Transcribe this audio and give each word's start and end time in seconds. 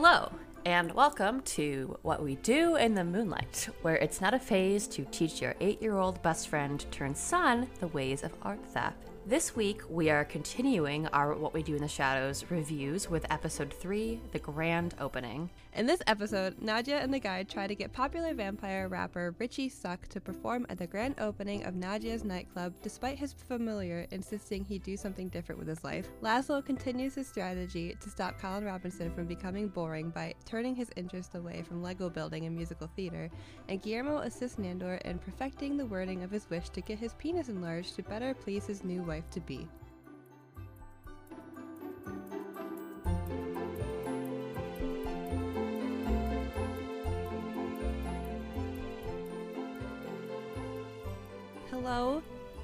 Hello, 0.00 0.30
and 0.64 0.92
welcome 0.92 1.40
to 1.40 1.98
What 2.02 2.22
We 2.22 2.36
Do 2.36 2.76
in 2.76 2.94
the 2.94 3.02
Moonlight, 3.02 3.68
where 3.82 3.96
it's 3.96 4.20
not 4.20 4.32
a 4.32 4.38
phase 4.38 4.86
to 4.86 5.04
teach 5.06 5.42
your 5.42 5.56
eight 5.60 5.82
year 5.82 5.96
old 5.96 6.22
best 6.22 6.46
friend 6.46 6.86
turned 6.92 7.16
son 7.16 7.68
the 7.80 7.88
ways 7.88 8.22
of 8.22 8.32
art 8.42 8.64
theft. 8.66 9.10
This 9.28 9.54
week, 9.54 9.82
we 9.90 10.08
are 10.08 10.24
continuing 10.24 11.06
our 11.08 11.34
What 11.34 11.52
We 11.52 11.62
Do 11.62 11.74
in 11.74 11.82
the 11.82 11.86
Shadows 11.86 12.46
reviews 12.48 13.10
with 13.10 13.30
episode 13.30 13.74
3, 13.74 14.18
The 14.32 14.38
Grand 14.38 14.94
Opening. 14.98 15.50
In 15.74 15.84
this 15.84 16.00
episode, 16.06 16.56
Nadja 16.60 17.04
and 17.04 17.12
the 17.12 17.18
guide 17.18 17.46
try 17.46 17.66
to 17.66 17.74
get 17.74 17.92
popular 17.92 18.32
vampire 18.32 18.88
rapper 18.88 19.34
Richie 19.38 19.68
Suck 19.68 20.08
to 20.08 20.20
perform 20.20 20.64
at 20.70 20.78
the 20.78 20.86
grand 20.86 21.16
opening 21.18 21.62
of 21.66 21.74
Nadja's 21.74 22.24
nightclub 22.24 22.72
despite 22.82 23.18
his 23.18 23.34
familiar 23.34 24.06
insisting 24.12 24.64
he 24.64 24.78
do 24.78 24.96
something 24.96 25.28
different 25.28 25.58
with 25.58 25.68
his 25.68 25.84
life. 25.84 26.08
Laszlo 26.22 26.64
continues 26.64 27.14
his 27.14 27.28
strategy 27.28 27.98
to 28.00 28.08
stop 28.08 28.40
Colin 28.40 28.64
Robinson 28.64 29.12
from 29.12 29.26
becoming 29.26 29.68
boring 29.68 30.08
by 30.08 30.34
turning 30.46 30.74
his 30.74 30.90
interest 30.96 31.34
away 31.34 31.62
from 31.62 31.82
Lego 31.82 32.08
building 32.08 32.46
and 32.46 32.56
musical 32.56 32.90
theater, 32.96 33.28
and 33.68 33.82
Guillermo 33.82 34.20
assists 34.20 34.56
Nandor 34.56 35.02
in 35.02 35.18
perfecting 35.18 35.76
the 35.76 35.84
wording 35.84 36.24
of 36.24 36.30
his 36.30 36.48
wish 36.48 36.70
to 36.70 36.80
get 36.80 36.98
his 36.98 37.12
penis 37.18 37.50
enlarged 37.50 37.94
to 37.96 38.02
better 38.04 38.32
please 38.32 38.66
his 38.66 38.82
new 38.82 39.02
wife 39.02 39.17
to 39.30 39.40
be. 39.40 39.68
Hello, 51.70 52.22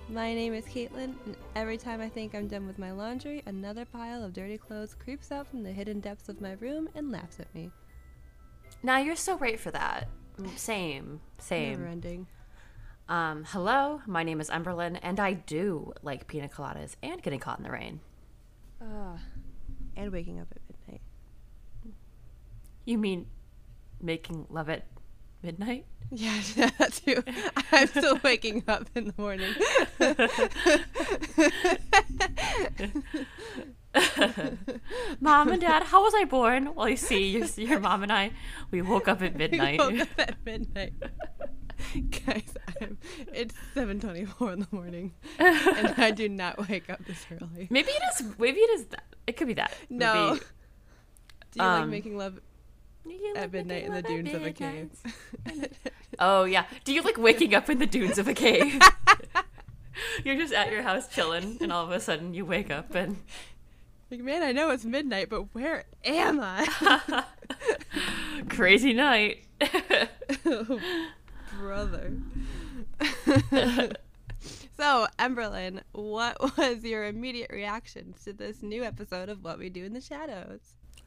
my 0.09 0.35
name 0.35 0.55
is 0.55 0.65
Kaitlin, 0.67 1.15
and 1.25 1.37
every 1.55 1.79
time 1.79 2.01
I 2.01 2.09
think 2.09 2.35
I'm 2.35 2.49
done 2.49 2.67
with 2.67 2.79
my 2.79 2.93
laundry, 2.93 3.43
another 3.47 3.85
pile 3.85 4.23
of 4.23 4.33
dirty 4.33 4.59
clothes 4.59 4.95
creeps 4.95 5.33
out 5.33 5.47
from 5.47 5.63
the 5.63 5.73
hidden 5.73 6.01
depths 6.01 6.29
of 6.29 6.41
my 6.41 6.53
room 6.53 6.89
and 6.95 7.11
laughs 7.11 7.41
at 7.41 7.55
me. 7.55 7.71
Now, 8.83 8.99
you're 8.99 9.17
so 9.17 9.39
right 9.39 9.59
for 9.59 9.71
that. 9.71 10.09
Mm. 10.39 10.59
Same, 10.59 11.21
same. 11.39 11.71
Never 11.71 11.87
ending. 11.87 12.27
Um, 13.09 13.45
hello, 13.49 14.01
my 14.07 14.23
name 14.23 14.41
is 14.41 14.49
Emberlin, 14.49 14.99
and 15.03 15.21
I 15.21 15.35
do 15.35 15.93
like 16.03 16.27
pina 16.27 16.49
coladas 16.49 16.97
and 17.03 17.23
getting 17.23 17.39
caught 17.39 17.59
in 17.59 17.65
the 17.65 17.71
rain. 17.71 18.01
Ah, 18.81 19.19
and 19.95 20.11
waking 20.11 20.41
up 20.41 20.49
at 20.51 20.59
midnight. 20.69 21.03
You 22.87 22.97
mean 22.97 23.27
making 24.01 24.47
love 24.49 24.71
at 24.71 24.87
midnight? 25.43 25.85
Yeah, 26.11 26.41
that 26.79 26.93
too. 26.93 27.25
I'm 27.73 27.89
still 27.89 28.21
waking 28.23 28.63
up 28.69 28.89
in 28.95 29.07
the 29.07 29.15
morning. 29.17 29.53
Mom 35.21 35.51
and 35.51 35.61
Dad, 35.61 35.85
how 35.85 36.03
was 36.03 36.15
I 36.15 36.25
born? 36.25 36.75
Well, 36.75 36.89
you 36.89 36.97
see, 36.97 37.31
your, 37.31 37.47
your 37.57 37.81
mom 37.81 38.03
and 38.03 38.13
I, 38.13 38.33
we 38.71 38.83
woke 38.83 39.09
up 39.09 39.23
at 39.23 39.37
midnight. 39.37 39.79
woke 39.79 40.01
up 40.01 40.09
at 40.19 40.37
midnight. 40.45 40.93
Guys, 42.27 42.55
I'm, 42.81 42.99
it's 43.33 43.55
7:24 43.75 44.53
in 44.53 44.61
the 44.61 44.69
morning, 44.71 45.13
and 45.39 45.95
I 45.97 46.11
do 46.11 46.29
not 46.29 46.69
wake 46.69 46.89
up 46.91 47.05
this 47.05 47.27
early. 47.31 47.69
Maybe 47.71 47.91
it 47.91 48.03
is. 48.15 48.27
Maybe 48.39 48.61
it 48.61 48.71
is 48.81 48.85
that. 48.87 49.05
It 49.27 49.37
could 49.37 49.47
be 49.49 49.55
that. 49.55 49.75
No. 49.91 50.33
Maybe, 50.35 50.41
Do 51.53 51.61
you 51.61 51.63
like 51.63 51.83
Um, 51.83 51.91
making 51.91 52.17
love 52.17 52.41
at 53.37 53.53
midnight 53.53 53.85
in 53.85 53.93
the 53.93 54.03
dunes 54.03 54.33
of 54.35 54.45
a 54.45 54.53
cave? 54.53 54.91
Oh 56.21 56.45
yeah. 56.45 56.67
Do 56.85 56.93
you 56.95 57.03
like 57.03 57.19
waking 57.19 57.57
up 57.57 57.69
in 57.69 57.79
the 57.81 57.87
dunes 57.87 58.19
of 58.19 58.29
a 58.29 58.35
cave? 58.35 58.81
You're 60.25 60.37
just 60.37 60.53
at 60.55 60.71
your 60.71 60.83
house 60.83 61.09
chilling, 61.09 61.59
and 61.61 61.73
all 61.73 61.85
of 61.85 61.91
a 61.91 61.99
sudden 61.99 62.35
you 62.35 62.45
wake 62.45 62.71
up 62.71 62.95
and 62.95 63.17
like, 64.13 64.21
man, 64.21 64.45
I 64.45 64.53
know 64.53 64.71
it's 64.71 64.85
midnight, 64.85 65.29
but 65.29 65.53
where 65.55 65.85
am 66.05 66.39
I? 66.41 67.25
crazy 68.49 68.93
night. 68.93 69.39
Brother. 71.59 72.13
so, 74.77 75.07
Emberlin, 75.19 75.81
what 75.93 76.37
was 76.59 76.85
your 76.85 77.07
immediate 77.07 77.51
reaction 77.51 78.15
to 78.25 78.33
this 78.33 78.63
new 78.63 78.85
episode 78.85 79.29
of 79.29 79.43
What 79.43 79.59
We 79.59 79.69
Do 79.69 79.85
in 79.85 79.93
the 79.93 80.01
Shadows? 80.01 80.61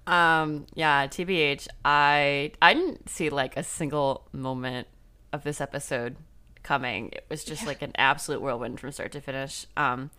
Um, 0.05 0.67
yeah, 0.73 1.07
TBH, 1.07 1.67
I 1.83 2.51
I 2.61 2.73
didn't 2.73 3.09
see 3.09 3.29
like 3.29 3.57
a 3.57 3.63
single 3.63 4.27
moment 4.31 4.87
of 5.33 5.43
this 5.43 5.59
episode 5.59 6.15
coming. 6.63 7.09
It 7.11 7.25
was 7.29 7.43
just 7.43 7.65
like 7.65 7.81
an 7.81 7.91
absolute 7.97 8.41
whirlwind 8.41 8.79
from 8.79 8.91
start 8.91 9.11
to 9.13 9.21
finish. 9.21 9.65
Um 9.75 10.11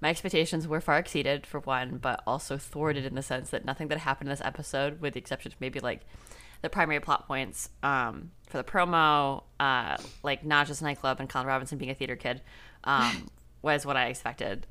my 0.00 0.10
expectations 0.10 0.68
were 0.68 0.80
far 0.80 0.98
exceeded 0.98 1.46
for 1.46 1.60
one, 1.60 1.98
but 1.98 2.22
also 2.26 2.58
thwarted 2.58 3.06
in 3.06 3.14
the 3.14 3.22
sense 3.22 3.50
that 3.50 3.64
nothing 3.64 3.88
that 3.88 3.98
happened 3.98 4.28
in 4.28 4.32
this 4.32 4.40
episode, 4.44 5.00
with 5.00 5.14
the 5.14 5.20
exception 5.20 5.50
of 5.52 5.60
maybe 5.60 5.80
like 5.80 6.02
the 6.64 6.70
primary 6.70 6.98
plot 6.98 7.28
points 7.28 7.68
um, 7.82 8.30
for 8.48 8.56
the 8.56 8.64
promo, 8.64 9.44
uh, 9.60 9.98
like 10.22 10.42
Nadja's 10.44 10.80
nightclub 10.80 11.20
and 11.20 11.28
Colin 11.28 11.46
Robinson 11.46 11.76
being 11.76 11.90
a 11.90 11.94
theater 11.94 12.16
kid, 12.16 12.40
um, 12.84 13.30
was 13.62 13.84
what 13.86 13.96
I 13.96 14.06
expected 14.06 14.66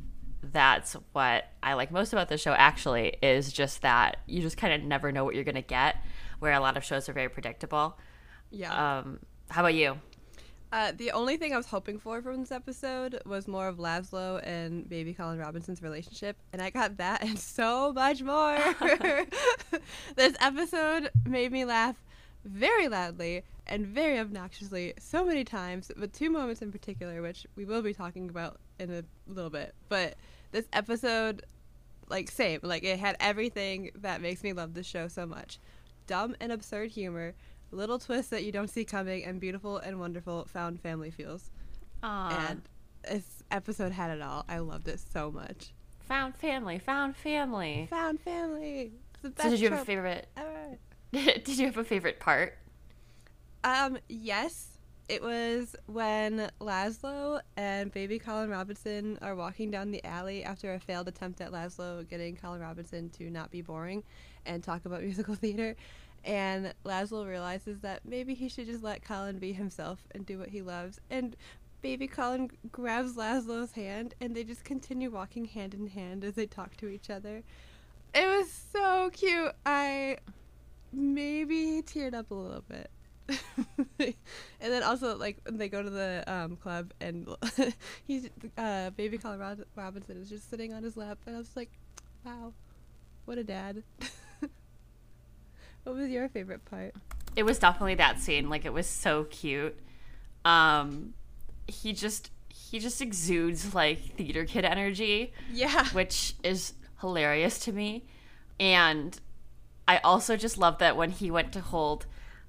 that's 0.51 0.93
what 1.13 1.45
I 1.61 1.73
like 1.73 1.89
most 1.91 2.11
about 2.11 2.27
this 2.27 2.41
show 2.41 2.51
actually 2.51 3.15
is 3.21 3.53
just 3.53 3.81
that 3.81 4.17
you 4.27 4.41
just 4.41 4.57
kind 4.57 4.73
of 4.73 4.83
never 4.83 5.11
know 5.11 5.23
what 5.23 5.35
you're 5.35 5.45
going 5.45 5.55
to 5.55 5.61
get 5.61 5.95
where 6.39 6.51
a 6.51 6.59
lot 6.59 6.75
of 6.75 6.83
shows 6.83 7.07
are 7.07 7.13
very 7.13 7.29
predictable. 7.29 7.97
Yeah. 8.51 8.97
Um 8.97 9.19
how 9.49 9.61
about 9.61 9.73
you? 9.73 9.99
Uh, 10.73 10.91
the 10.91 11.11
only 11.11 11.37
thing 11.37 11.53
I 11.53 11.57
was 11.57 11.67
hoping 11.67 11.99
for 11.99 12.19
from 12.23 12.39
this 12.39 12.51
episode 12.51 13.21
was 13.27 13.47
more 13.47 13.67
of 13.67 13.77
Laszlo 13.77 14.41
and 14.43 14.89
baby 14.89 15.13
Colin 15.13 15.37
Robinson's 15.37 15.83
relationship, 15.83 16.35
and 16.51 16.63
I 16.63 16.71
got 16.71 16.97
that 16.97 17.21
and 17.21 17.37
so 17.57 17.93
much 17.93 18.23
more. 18.23 18.57
this 20.15 20.35
episode 20.39 21.11
made 21.27 21.51
me 21.51 21.63
laugh 21.63 21.95
very 22.43 22.87
loudly 22.87 23.43
and 23.67 23.85
very 23.85 24.17
obnoxiously 24.17 24.95
so 24.97 25.23
many 25.23 25.43
times, 25.43 25.91
but 25.95 26.11
two 26.11 26.31
moments 26.31 26.63
in 26.63 26.71
particular, 26.71 27.21
which 27.21 27.45
we 27.55 27.65
will 27.65 27.83
be 27.83 27.93
talking 27.93 28.27
about 28.27 28.57
in 28.79 28.91
a 28.91 29.03
little 29.27 29.51
bit. 29.51 29.75
But 29.89 30.15
this 30.51 30.65
episode, 30.73 31.45
like, 32.09 32.31
same, 32.31 32.61
like, 32.63 32.83
it 32.83 32.97
had 32.97 33.15
everything 33.19 33.91
that 33.97 34.21
makes 34.21 34.41
me 34.41 34.53
love 34.53 34.73
this 34.73 34.87
show 34.87 35.07
so 35.07 35.27
much 35.27 35.59
dumb 36.07 36.35
and 36.39 36.51
absurd 36.51 36.91
humor 36.91 37.33
little 37.73 37.99
twists 37.99 38.29
that 38.29 38.43
you 38.43 38.51
don't 38.51 38.69
see 38.69 38.85
coming, 38.85 39.23
and 39.25 39.39
beautiful 39.39 39.77
and 39.77 39.99
wonderful 39.99 40.45
found 40.45 40.79
family 40.79 41.11
feels. 41.11 41.49
Aww. 42.03 42.49
And 42.49 42.61
this 43.09 43.43
episode 43.51 43.91
had 43.91 44.11
it 44.11 44.21
all. 44.21 44.45
I 44.47 44.59
loved 44.59 44.87
it 44.87 44.99
so 44.99 45.31
much. 45.31 45.73
found 46.07 46.35
family, 46.35 46.79
found 46.79 47.15
family. 47.15 47.87
Found 47.89 48.19
family. 48.19 48.91
It's 49.13 49.21
the 49.21 49.29
best 49.29 49.43
So 49.43 49.49
did 49.51 49.59
you 49.59 49.69
have 49.71 49.81
a 49.81 49.85
favorite 49.85 50.27
ever. 50.37 50.77
Did 51.13 51.59
you 51.59 51.67
have 51.67 51.77
a 51.77 51.83
favorite 51.83 52.19
part? 52.19 52.57
Um, 53.63 53.99
yes. 54.09 54.69
It 55.09 55.21
was 55.21 55.75
when 55.85 56.49
Laszlo 56.59 57.39
and 57.55 57.91
baby 57.91 58.17
Colin 58.17 58.49
Robinson 58.49 59.19
are 59.21 59.35
walking 59.35 59.69
down 59.69 59.91
the 59.91 60.03
alley 60.05 60.43
after 60.43 60.73
a 60.73 60.79
failed 60.79 61.07
attempt 61.07 61.39
at 61.39 61.51
Laszlo 61.51 62.09
getting 62.09 62.35
Colin 62.35 62.61
Robinson 62.61 63.09
to 63.11 63.29
not 63.29 63.51
be 63.51 63.61
boring 63.61 64.01
and 64.47 64.63
talk 64.63 64.85
about 64.85 65.03
musical 65.03 65.35
theater. 65.35 65.75
And 66.25 66.73
Laszlo 66.85 67.27
realizes 67.27 67.79
that 67.81 68.01
maybe 68.05 68.33
he 68.33 68.47
should 68.47 68.65
just 68.65 68.83
let 68.83 69.03
Colin 69.03 69.39
be 69.39 69.53
himself 69.53 70.07
and 70.11 70.25
do 70.25 70.39
what 70.39 70.49
he 70.49 70.61
loves. 70.61 70.99
And 71.09 71.35
baby 71.81 72.07
Colin 72.07 72.49
grabs 72.71 73.15
Laszlo's 73.15 73.73
hand 73.73 74.15
and 74.21 74.33
they 74.33 74.43
just 74.43 74.63
continue 74.63 75.11
walking 75.11 75.45
hand 75.45 75.73
in 75.73 75.87
hand 75.87 76.23
as 76.23 76.33
they 76.33 76.45
talk 76.45 76.77
to 76.77 76.87
each 76.87 77.09
other. 77.09 77.43
It 78.15 78.25
was 78.25 78.49
so 78.71 79.09
cute. 79.11 79.51
I 79.65 80.17
maybe 80.93 81.81
teared 81.81 82.13
up 82.13 82.31
a 82.31 82.35
little 82.35 82.63
bit. 82.67 82.89
and 83.99 84.13
then 84.59 84.83
also 84.83 85.17
like 85.17 85.37
they 85.45 85.69
go 85.69 85.81
to 85.81 85.89
the 85.89 86.23
um, 86.27 86.55
club 86.57 86.91
and 86.99 87.27
he's 88.05 88.29
uh, 88.57 88.89
baby 88.91 89.17
Colin 89.17 89.39
Rob- 89.39 89.65
Robinson 89.75 90.17
is 90.17 90.29
just 90.29 90.49
sitting 90.49 90.73
on 90.73 90.83
his 90.83 90.97
lap 90.97 91.17
and 91.25 91.35
I 91.35 91.39
was 91.39 91.55
like, 91.55 91.71
wow, 92.25 92.53
what 93.25 93.37
a 93.37 93.43
dad. 93.43 93.83
what 95.83 95.95
was 95.95 96.09
your 96.09 96.29
favorite 96.29 96.65
part? 96.65 96.93
It 97.35 97.43
was 97.43 97.59
definitely 97.59 97.95
that 97.95 98.19
scene. 98.19 98.49
Like 98.49 98.65
it 98.65 98.73
was 98.73 98.87
so 98.87 99.25
cute. 99.25 99.77
Um 100.45 101.13
he 101.67 101.93
just 101.93 102.29
he 102.49 102.79
just 102.79 103.01
exudes 103.01 103.73
like 103.73 104.15
theater 104.15 104.45
kid 104.45 104.65
energy. 104.65 105.33
Yeah. 105.51 105.85
which 105.93 106.35
is 106.43 106.73
hilarious 107.01 107.59
to 107.59 107.71
me. 107.71 108.05
And 108.59 109.19
I 109.87 109.97
also 109.99 110.37
just 110.37 110.57
love 110.57 110.77
that 110.79 110.95
when 110.95 111.11
he 111.11 111.29
went 111.29 111.51
to 111.53 111.61
hold 111.61 112.05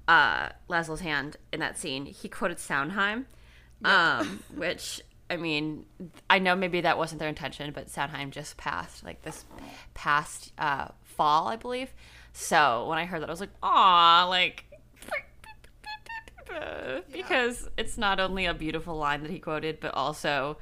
uh, 0.07 0.49
Laszlo's 0.69 1.01
hand 1.01 1.37
in 1.51 1.59
that 1.59 1.77
scene, 1.77 2.05
he 2.05 2.29
quoted 2.29 2.59
Sondheim, 2.59 3.25
um, 3.83 4.43
which 4.55 5.01
I 5.29 5.37
mean, 5.37 5.85
I 6.29 6.39
know 6.39 6.55
maybe 6.55 6.81
that 6.81 6.97
wasn't 6.97 7.19
their 7.19 7.29
intention, 7.29 7.71
but 7.73 7.89
Sondheim 7.89 8.31
just 8.31 8.57
passed 8.57 9.03
like 9.03 9.23
this 9.23 9.45
past 9.93 10.53
uh, 10.57 10.89
fall, 11.03 11.47
I 11.47 11.55
believe. 11.55 11.93
So 12.37 12.85
when 12.89 12.97
I 12.97 13.05
heard 13.05 13.21
that, 13.21 13.29
I 13.29 13.31
was 13.31 13.39
like, 13.39 13.53
"Aw!" 13.63 14.25
Like. 14.29 14.65
Because 17.11 17.67
it's 17.77 17.97
not 17.97 18.19
only 18.19 18.45
a 18.45 18.53
beautiful 18.53 18.95
line 18.95 19.21
that 19.23 19.31
he 19.31 19.39
quoted, 19.39 19.79
but 19.79 19.93
also 19.93 20.57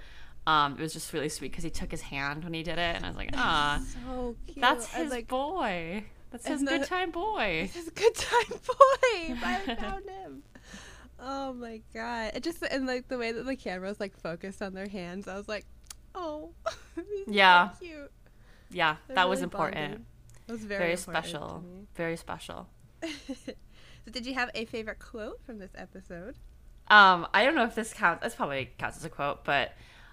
um, 0.48 0.74
it 0.74 0.80
was 0.82 0.94
just 0.94 1.12
really 1.14 1.30
sweet 1.30 1.52
because 1.52 1.64
he 1.64 1.70
took 1.70 1.92
his 1.92 2.02
hand 2.02 2.44
when 2.44 2.54
he 2.54 2.64
did 2.64 2.78
it, 2.78 2.96
and 2.96 3.06
I 3.06 3.10
was 3.10 3.18
like, 3.18 3.32
"Ah, 3.34 3.82
So 4.06 4.36
cute. 4.48 4.62
that's 4.62 4.94
his 4.94 5.12
like 5.12 5.28
boy." 5.28 6.06
That's 6.32 6.48
his 6.48 6.64
good 6.68 6.84
time 6.86 7.12
boy. 7.12 7.70
This 7.74 7.86
is 7.86 7.90
good 7.92 8.16
time 8.16 8.60
boy. 8.66 9.36
I 9.44 9.76
found 9.80 10.04
him. 10.24 10.44
Oh 11.20 11.54
my 11.54 11.82
god! 11.94 12.32
It 12.36 12.44
just 12.44 12.64
and 12.64 12.88
like 12.88 13.08
the 13.08 13.18
way 13.18 13.32
that 13.32 13.44
the 13.46 13.56
camera's 13.56 14.00
like 14.00 14.18
focused 14.18 14.62
on 14.62 14.74
their 14.74 14.88
hands, 14.88 15.28
I 15.28 15.36
was 15.38 15.48
like, 15.48 15.66
oh, 16.16 16.52
he's 16.96 17.26
so 17.26 17.32
Yeah. 17.34 17.70
cute. 17.80 18.12
Yeah, 18.72 18.96
They're 19.08 19.16
that 19.16 19.30
was 19.30 19.42
important. 19.42 19.82
bonding. 19.92 20.06
Was 20.54 20.66
very, 20.66 20.84
Very, 20.84 20.98
special. 20.98 21.64
Very 21.96 22.16
special. 22.16 22.70
so, 23.04 23.54
did 24.12 24.28
you 24.28 24.36
have 24.36 24.52
a 24.54 24.66
favorite 24.66 25.00
quote 25.00 25.44
from 25.44 25.58
this 25.58 25.72
episode? 25.74 26.36
Um, 26.90 27.26
I 27.34 27.44
don't 27.44 27.56
know 27.56 27.64
if 27.64 27.74
this 27.74 27.92
counts. 27.92 28.22
This 28.22 28.36
probably 28.36 28.70
counts 28.78 28.98
as 28.98 29.04
a 29.04 29.10
quote, 29.10 29.46
but 29.46 29.72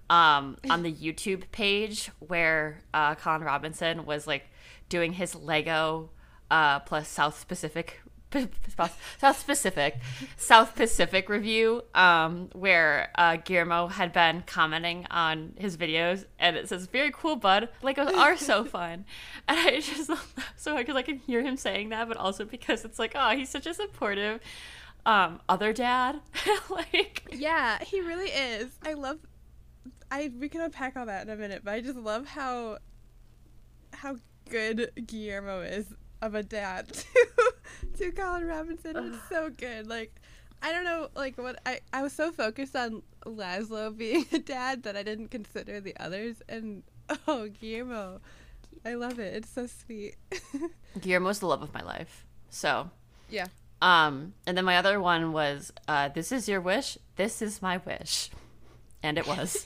um, 0.09 0.57
on 0.71 0.83
the 0.83 0.91
YouTube 1.05 1.43
page 1.53 2.11
where 2.21 2.81
uh, 2.95 3.17
Colin 3.17 3.43
Robinson 3.43 4.07
was 4.07 4.27
like 4.27 4.45
doing 4.89 5.13
his 5.13 5.35
Lego 5.35 6.09
uh, 6.51 6.81
plus 6.81 7.07
South 7.07 7.47
Pacific. 7.47 8.01
South 9.19 9.47
Pacific, 9.47 9.99
South 10.37 10.75
Pacific 10.75 11.29
review, 11.29 11.83
um, 11.95 12.49
where 12.53 13.11
uh, 13.17 13.37
Guillermo 13.37 13.89
had 13.89 14.13
been 14.13 14.43
commenting 14.47 15.07
on 15.11 15.55
his 15.57 15.77
videos, 15.77 16.25
and 16.39 16.57
it 16.57 16.69
says, 16.69 16.87
"Very 16.87 17.11
cool, 17.13 17.37
bud. 17.37 17.69
Legos 17.83 18.15
are 18.15 18.37
so 18.37 18.65
fun." 18.77 19.05
And 19.49 19.59
I 19.59 19.81
just 19.81 20.11
so 20.57 20.77
because 20.77 20.97
I 20.97 21.03
can 21.03 21.19
hear 21.19 21.43
him 21.43 21.57
saying 21.57 21.91
that, 21.91 22.09
but 22.09 22.17
also 22.17 22.45
because 22.45 22.85
it's 22.85 22.99
like, 22.99 23.13
oh, 23.15 23.31
he's 23.37 23.51
such 23.51 23.67
a 23.67 23.75
supportive 23.75 24.41
um 25.07 25.41
other 25.49 25.73
dad 25.73 26.21
like 26.71 27.27
Yeah, 27.33 27.83
he 27.83 28.01
really 28.01 28.29
is. 28.29 28.71
I 28.85 28.95
love. 28.95 29.19
I 30.11 30.31
we 30.39 30.49
can 30.49 30.61
unpack 30.61 30.97
all 30.97 31.07
that 31.07 31.27
in 31.27 31.33
a 31.33 31.37
minute, 31.37 31.63
but 31.65 31.73
I 31.73 31.81
just 31.81 31.97
love 31.97 32.27
how 32.27 32.79
how 33.93 34.17
good 34.49 34.91
Guillermo 35.07 35.61
is 35.61 35.87
of 36.23 36.35
a 36.35 36.43
dad 36.43 36.93
to 36.93 37.50
to 37.99 38.11
Colin 38.13 38.47
Robinson. 38.47 38.97
It's 38.97 39.29
so 39.29 39.51
good. 39.57 39.87
Like 39.89 40.15
I 40.63 40.73
don't 40.73 40.85
know, 40.85 41.09
like 41.15 41.39
what 41.39 41.61
I 41.67 41.81
I 41.93 42.03
was 42.03 42.13
so 42.13 42.33
focused 42.33 42.77
on 42.77 43.03
Laszlo 43.25 43.97
being 43.97 44.27
a 44.33 44.39
dad 44.39 44.83
that 44.85 44.97
I 44.97 45.03
didn't 45.03 45.29
consider 45.29 45.81
the 45.81 45.97
others. 45.99 46.43
And 46.49 46.83
oh, 47.29 47.49
Guillermo, 47.49 48.21
I 48.85 48.95
love 48.95 49.19
it. 49.19 49.35
It's 49.35 49.51
so 49.51 49.67
sweet. 49.67 50.17
guillermo's 51.01 51.39
the 51.39 51.47
love 51.47 51.63
of 51.63 51.73
my 51.73 51.83
life 51.83 52.27
so 52.49 52.91
yeah. 53.29 53.47
um 53.81 54.35
and 54.45 54.57
then 54.57 54.65
my 54.65 54.77
other 54.77 55.01
one 55.01 55.33
was 55.33 55.73
uh 55.87 56.09
this 56.09 56.33
is 56.33 56.49
your 56.49 56.61
wish 56.61 56.99
this 57.15 57.41
is 57.41 57.63
my 57.63 57.77
wish 57.87 58.29
and 59.01 59.17
it 59.17 59.25
was 59.27 59.65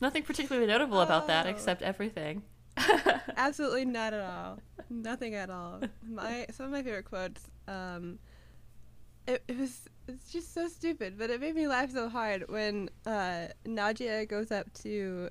nothing 0.00 0.22
particularly 0.22 0.66
notable 0.66 1.02
about 1.02 1.26
that 1.26 1.44
Oh. 1.46 1.50
except 1.50 1.82
everything 1.82 2.42
Absolutely 3.36 3.84
not 3.84 4.14
at 4.14 4.20
all. 4.20 4.58
Nothing 4.90 5.34
at 5.34 5.50
all. 5.50 5.80
My 6.08 6.46
some 6.50 6.66
of 6.66 6.72
my 6.72 6.82
favorite 6.82 7.04
quotes. 7.04 7.42
Um, 7.66 8.18
it, 9.26 9.42
it 9.46 9.58
was 9.58 9.82
it's 10.06 10.32
just 10.32 10.54
so 10.54 10.68
stupid, 10.68 11.18
but 11.18 11.28
it 11.30 11.40
made 11.40 11.54
me 11.54 11.68
laugh 11.68 11.90
so 11.90 12.08
hard 12.08 12.44
when 12.48 12.88
uh, 13.06 13.48
Nadja 13.66 14.26
goes 14.26 14.50
up 14.50 14.72
to 14.82 15.28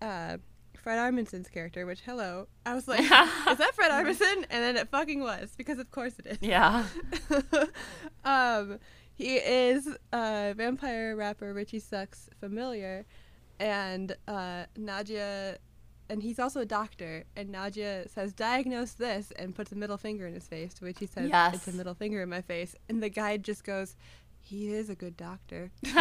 uh, 0.00 0.38
Fred 0.82 0.98
Armisen's 0.98 1.48
character. 1.48 1.84
Which 1.84 2.00
hello, 2.00 2.48
I 2.64 2.74
was 2.74 2.88
like, 2.88 3.00
is 3.00 3.08
that 3.08 3.72
Fred 3.74 3.90
Armisen? 3.90 4.44
And 4.50 4.62
then 4.62 4.76
it 4.76 4.88
fucking 4.88 5.20
was 5.20 5.52
because 5.56 5.78
of 5.78 5.90
course 5.90 6.14
it 6.18 6.26
is. 6.26 6.38
yeah 6.40 6.84
um, 8.24 8.78
he 9.14 9.36
is 9.36 9.86
uh, 10.12 10.54
vampire 10.56 11.14
rapper 11.16 11.52
Richie 11.52 11.78
Sucks 11.80 12.30
familiar, 12.40 13.04
and 13.60 14.16
uh, 14.28 14.64
Nadja, 14.78 15.56
and 16.08 16.22
he's 16.22 16.38
also 16.38 16.60
a 16.60 16.66
doctor. 16.66 17.24
And 17.36 17.50
Nadja 17.54 18.08
says, 18.10 18.32
"Diagnose 18.32 18.92
this," 18.92 19.32
and 19.32 19.54
puts 19.54 19.72
a 19.72 19.76
middle 19.76 19.96
finger 19.96 20.26
in 20.26 20.34
his 20.34 20.46
face. 20.46 20.74
To 20.74 20.84
which 20.84 20.98
he 20.98 21.06
says, 21.06 21.28
Yes. 21.28 21.54
"It's 21.54 21.68
a 21.68 21.72
middle 21.72 21.94
finger 21.94 22.22
in 22.22 22.28
my 22.28 22.42
face." 22.42 22.74
And 22.88 23.02
the 23.02 23.08
guy 23.08 23.36
just 23.36 23.64
goes, 23.64 23.96
"He 24.40 24.72
is 24.72 24.90
a 24.90 24.94
good 24.94 25.16
doctor." 25.16 25.70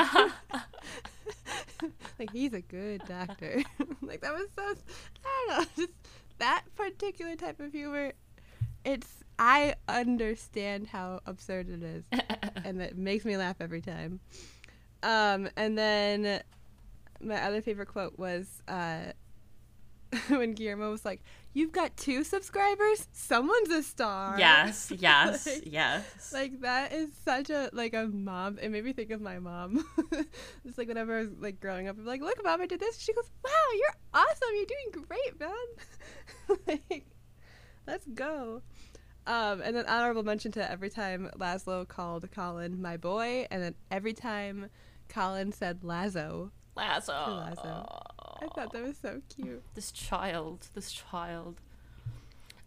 like 2.20 2.32
he's 2.32 2.54
a 2.54 2.62
good 2.62 3.02
doctor. 3.08 3.64
like 4.02 4.22
that 4.22 4.34
was 4.34 4.48
so. 4.56 4.76
I 5.26 5.46
don't 5.48 5.60
know. 5.60 5.66
Just 5.76 5.94
that 6.40 6.64
particular 6.76 7.36
type 7.36 7.60
of 7.60 7.72
humor. 7.72 8.14
It's. 8.84 9.24
I 9.38 9.76
understand 9.90 10.88
how 10.88 11.20
absurd 11.26 11.70
it 11.70 11.84
is 11.84 12.06
and 12.66 12.82
that 12.82 12.98
makes 12.98 13.24
me 13.24 13.38
laugh 13.38 13.58
every 13.60 13.82
time. 13.82 14.20
Um, 15.04 15.48
and 15.56 15.78
then 15.78 16.42
my 17.22 17.42
other 17.42 17.62
favorite 17.62 17.88
quote 17.88 18.18
was 18.18 18.62
uh, 18.68 19.12
when 20.30 20.54
Guillermo 20.54 20.92
was 20.92 21.04
like, 21.06 21.24
"You've 21.54 21.72
got 21.72 21.96
two 21.98 22.24
subscribers. 22.24 23.08
Someone's 23.12 23.70
a 23.70 23.84
star." 23.84 24.40
yes 24.40 24.92
yes 24.98 25.46
Like- 25.56 25.64
yes 25.66 26.32
Like 26.34 26.62
that 26.62 26.94
is 26.94 27.10
such 27.24 27.50
a 27.50 27.70
like 27.74 27.94
a 27.94 28.08
mom. 28.08 28.58
It 28.60 28.70
made 28.70 28.86
me 28.86 28.94
think 28.94 29.12
of 29.12 29.22
my 29.22 29.40
mom. 29.40 29.84
Just 30.66 30.78
like 30.78 30.88
whenever 30.88 31.18
I 31.18 31.22
was 31.22 31.30
like 31.40 31.60
growing 31.60 31.88
up, 31.88 31.98
I'm 31.98 32.06
like, 32.06 32.22
"Look, 32.22 32.44
mom, 32.44 32.62
I 32.62 32.66
did 32.68 32.80
this." 32.80 32.98
She 33.00 33.14
goes, 33.14 33.30
"Wow, 33.44 33.52
you're 33.78 33.96
awesome. 34.14 34.50
You're 34.56 34.66
doing 34.66 35.06
great, 35.08 35.40
man." 35.40 36.58
like, 36.90 37.06
let's 37.88 38.06
go. 38.14 38.62
Um, 39.28 39.62
and 39.62 39.76
then 39.76 39.88
honorable 39.88 40.22
mention 40.24 40.52
to 40.54 40.72
every 40.72 40.90
time 40.92 41.32
Laszlo 41.40 41.88
called 41.88 42.30
Colin 42.32 42.80
my 42.82 42.96
boy, 42.98 43.48
and 43.50 43.62
then 43.64 43.76
every 43.90 44.14
time 44.14 44.70
Colin 45.10 45.52
said 45.52 45.84
Lazo. 45.84 46.52
lasso 46.76 47.12
Lasso. 47.14 47.86
I 48.42 48.48
thought 48.48 48.72
that 48.74 48.84
was 48.84 48.98
so 49.02 49.22
cute. 49.36 49.64
this 49.76 49.92
child 49.92 50.68
this 50.76 50.92
child 50.92 51.62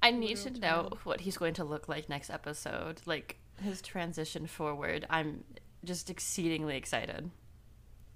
i 0.02 0.10
need 0.10 0.36
to 0.38 0.44
Little 0.44 0.60
know 0.60 0.68
child. 0.82 0.98
what 1.04 1.20
he's 1.22 1.36
going 1.36 1.54
to 1.54 1.64
look 1.64 1.88
like 1.88 2.08
next 2.08 2.30
episode 2.30 3.00
like 3.06 3.36
his 3.62 3.82
transition 3.82 4.46
forward 4.46 5.06
i'm 5.10 5.44
just 5.84 6.10
exceedingly 6.10 6.76
excited 6.76 7.30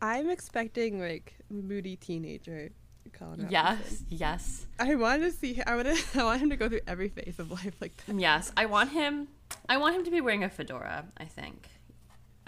I'm 0.04 0.28
expecting 0.30 0.98
like 0.98 1.36
moody 1.48 1.94
teenager 1.94 2.70
Colin. 3.12 3.42
Robinson. 3.42 3.50
yes 3.50 4.02
yes 4.08 4.66
I 4.78 4.96
want 4.96 5.22
to 5.22 5.30
see. 5.30 5.62
I 5.64 5.76
want 5.76 5.86
to. 5.96 6.20
I 6.20 6.24
want 6.24 6.40
him 6.40 6.50
to 6.50 6.56
go 6.56 6.68
through 6.68 6.80
every 6.88 7.08
phase 7.08 7.38
of 7.38 7.52
life 7.52 7.74
like 7.80 7.92
that. 8.06 8.16
yes 8.18 8.50
i 8.56 8.66
want 8.66 8.90
him 8.90 9.28
i 9.68 9.76
want 9.76 9.94
him 9.94 10.04
to 10.04 10.10
be 10.10 10.20
wearing 10.20 10.42
a 10.42 10.50
fedora 10.50 11.04
i 11.18 11.24
think 11.24 11.68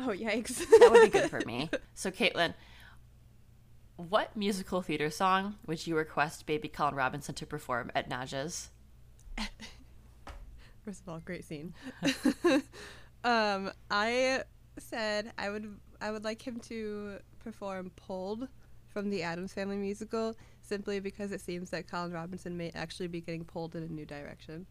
Oh 0.00 0.08
yikes! 0.08 0.56
that 0.68 0.88
would 0.90 1.02
be 1.12 1.16
good 1.16 1.30
for 1.30 1.42
me 1.46 1.70
so 1.94 2.10
kaitlin 2.10 2.54
what 3.96 4.36
musical 4.36 4.82
theater 4.82 5.10
song 5.10 5.54
would 5.66 5.86
you 5.86 5.96
request 5.96 6.46
baby 6.46 6.68
colin 6.68 6.94
robinson 6.94 7.34
to 7.34 7.46
perform 7.46 7.90
at 7.94 8.08
nadja's 8.08 8.70
First 10.84 11.00
of 11.00 11.08
all, 11.08 11.20
great 11.20 11.44
scene. 11.44 11.72
um, 13.24 13.70
I 13.90 14.42
said 14.78 15.32
I 15.38 15.48
would. 15.48 15.74
I 16.00 16.10
would 16.10 16.24
like 16.24 16.46
him 16.46 16.60
to 16.60 17.18
perform 17.38 17.90
"Pulled" 17.96 18.48
from 18.88 19.08
the 19.08 19.22
Addams 19.22 19.54
Family 19.54 19.76
musical, 19.76 20.36
simply 20.60 21.00
because 21.00 21.32
it 21.32 21.40
seems 21.40 21.70
that 21.70 21.88
Colin 21.88 22.12
Robinson 22.12 22.56
may 22.56 22.70
actually 22.74 23.08
be 23.08 23.22
getting 23.22 23.44
pulled 23.44 23.74
in 23.74 23.82
a 23.82 23.88
new 23.88 24.04
direction. 24.04 24.66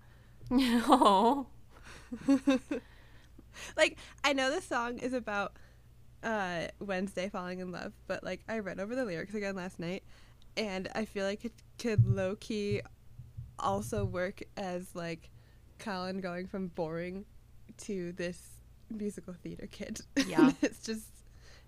oh 0.52 1.48
like 3.78 3.98
I 4.24 4.34
know 4.34 4.52
the 4.52 4.62
song 4.62 4.98
is 5.00 5.14
about 5.14 5.54
uh, 6.24 6.68
Wednesday 6.80 7.30
falling 7.30 7.60
in 7.60 7.72
love, 7.72 7.94
but 8.08 8.24
like 8.24 8.42
I 8.48 8.60
read 8.60 8.80
over 8.80 8.96
the 8.96 9.06
lyrics 9.06 9.34
again 9.34 9.56
last 9.56 9.80
night, 9.80 10.04
and 10.58 10.90
I 10.96 11.06
feel 11.06 11.26
like 11.26 11.46
it 11.46 11.54
could 11.78 12.08
low 12.08 12.36
key 12.36 12.82
also 13.60 14.06
work 14.06 14.42
as 14.58 14.96
like 14.96 15.30
Colin 15.80 16.22
going 16.22 16.48
from 16.48 16.68
boring 16.68 17.26
to 17.78 18.12
this 18.14 18.40
musical 18.90 19.34
theater 19.34 19.68
kid. 19.68 20.02
Yeah. 20.28 20.52
it's 20.62 20.86
just 20.86 21.08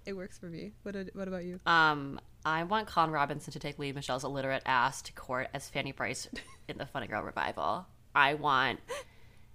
it 0.05 0.13
works 0.13 0.37
for 0.37 0.47
me. 0.47 0.73
What 0.83 0.95
what 1.13 1.27
about 1.27 1.43
you? 1.43 1.59
Um, 1.65 2.19
I 2.45 2.63
want 2.63 2.87
Colin 2.87 3.11
Robinson 3.11 3.51
to 3.53 3.59
take 3.59 3.79
Lea 3.79 3.91
Michele's 3.91 4.23
illiterate 4.23 4.63
ass 4.65 5.01
to 5.03 5.13
court 5.13 5.49
as 5.53 5.67
Fanny 5.69 5.91
Brice 5.91 6.27
in 6.67 6.77
the 6.77 6.85
Funny 6.85 7.07
Girl 7.07 7.23
revival. 7.23 7.87
I 8.13 8.35
want 8.35 8.79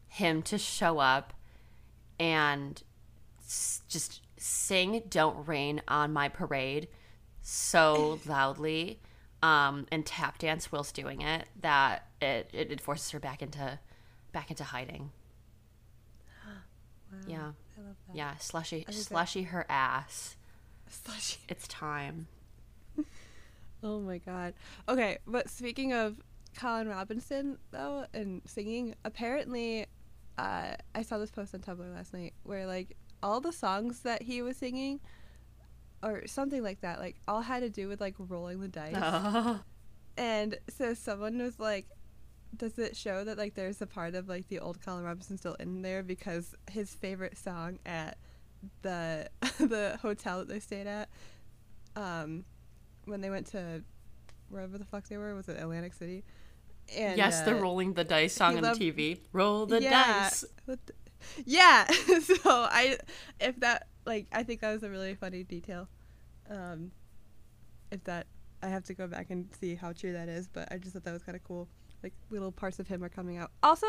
him 0.09 0.43
to 0.43 0.59
show 0.59 0.99
up 0.99 1.33
and 2.19 2.83
just 3.89 4.23
sing 4.37 5.03
"Don't 5.09 5.47
Rain 5.47 5.83
on 5.89 6.13
My 6.13 6.29
Parade" 6.29 6.89
so 7.43 8.19
loudly 8.27 9.01
um, 9.43 9.87
and 9.91 10.05
tap 10.05 10.39
dance 10.39 10.71
whilst 10.71 10.95
doing 10.95 11.23
it 11.23 11.47
that 11.61 12.07
it, 12.21 12.51
it, 12.53 12.71
it 12.71 12.81
forces 12.81 13.11
her 13.11 13.19
back 13.21 13.43
into 13.43 13.79
back 14.33 14.51
into 14.51 14.65
hiding. 14.65 15.11
Wow, 17.13 17.19
Yeah, 17.27 17.37
I 17.39 17.81
love 17.87 17.97
that. 18.07 18.15
yeah, 18.17 18.37
slushy, 18.37 18.87
slushy 18.91 19.43
her 19.45 19.67
ass. 19.69 20.37
Slushy. 20.89 21.39
It's 21.49 21.67
time. 21.69 22.27
Oh 23.83 23.99
my 23.99 24.19
god. 24.19 24.53
Okay, 24.91 25.17
but 25.27 25.49
speaking 25.49 25.95
of 25.95 26.21
Colin 26.55 26.87
Robinson 26.87 27.57
though 27.71 28.05
and 28.13 28.43
singing, 28.45 28.95
apparently 29.07 29.87
uh, 30.37 30.75
I 30.95 31.01
saw 31.03 31.17
this 31.17 31.31
post 31.31 31.55
on 31.55 31.61
Tumblr 31.61 31.95
last 31.95 32.13
night 32.13 32.35
where 32.43 32.67
like 32.67 32.95
all 33.23 33.41
the 33.41 33.53
songs 33.53 34.01
that 34.01 34.23
he 34.23 34.43
was 34.43 34.57
singing 34.57 35.01
or 36.03 36.27
something 36.27 36.63
like 36.63 36.81
that, 36.81 36.99
like 36.99 37.17
all 37.29 37.43
had 37.43 37.61
to 37.61 37.71
do 37.71 37.89
with 37.89 38.01
like 38.01 38.15
rolling 38.19 38.61
the 38.61 38.69
dice. 38.69 38.95
Oh. 38.97 39.61
And 40.17 40.59
so 40.69 40.93
someone 40.93 41.39
was 41.39 41.59
like 41.59 41.87
does 42.57 42.79
it 42.79 42.97
show 42.97 43.25
that 43.25 43.39
like 43.39 43.55
there's 43.55 43.81
a 43.81 43.87
part 43.87 44.15
of 44.15 44.29
like 44.29 44.49
the 44.49 44.59
old 44.59 44.83
Colin 44.85 45.05
Robinson 45.05 45.39
still 45.39 45.55
in 45.55 45.83
there 45.83 46.03
because 46.03 46.55
his 46.71 46.93
favorite 46.95 47.39
song 47.39 47.79
at 47.87 48.19
the 48.83 49.29
the 49.59 49.99
hotel 50.03 50.39
that 50.39 50.49
they 50.49 50.61
stayed 50.61 50.87
at, 50.87 51.09
um, 51.97 52.45
when 53.05 53.21
they 53.21 53.31
went 53.31 53.47
to 53.49 53.83
wherever 54.49 54.79
the 54.79 54.85
fuck 54.85 55.05
they 55.09 55.17
were 55.17 55.35
was 55.35 55.49
it 55.49 55.59
Atlantic 55.59 55.95
City? 55.95 56.25
And, 56.97 57.17
yes, 57.17 57.43
the 57.43 57.57
uh, 57.57 57.61
rolling 57.61 57.93
the 57.95 58.05
dice 58.05 58.35
song 58.35 58.57
on 58.57 58.63
loved- 58.63 58.81
the 58.81 58.93
TV. 58.93 59.19
Roll 59.33 59.67
the 59.67 59.81
yeah, 59.81 60.25
dice. 60.25 60.45
Yeah. 61.45 61.91
so 62.25 62.39
I, 62.45 62.99
if 63.41 63.59
that 63.61 63.89
like, 64.07 64.27
I 64.33 64.43
think 64.43 64.61
that 64.61 64.73
was 64.73 64.83
a 64.83 64.91
really 64.91 65.15
funny 65.15 65.45
detail. 65.45 65.89
Um, 66.49 66.91
if 67.91 68.03
that, 68.05 68.27
I 68.63 68.69
have 68.69 68.85
to 68.85 68.95
go 68.95 69.07
back 69.07 69.31
and 69.31 69.49
see 69.61 69.75
how 69.75 69.93
true 69.93 70.13
that 70.13 70.29
is, 70.29 70.49
but 70.49 70.71
I 70.73 70.79
just 70.79 70.93
thought 70.93 71.05
that 71.05 71.13
was 71.13 71.23
kind 71.23 71.37
of 71.37 71.45
cool. 71.45 71.69
Like 72.03 72.15
little 72.31 72.51
parts 72.51 72.79
of 72.79 72.89
him 72.89 73.05
are 73.05 73.11
coming 73.11 73.37
out. 73.37 73.51
Also, 73.63 73.87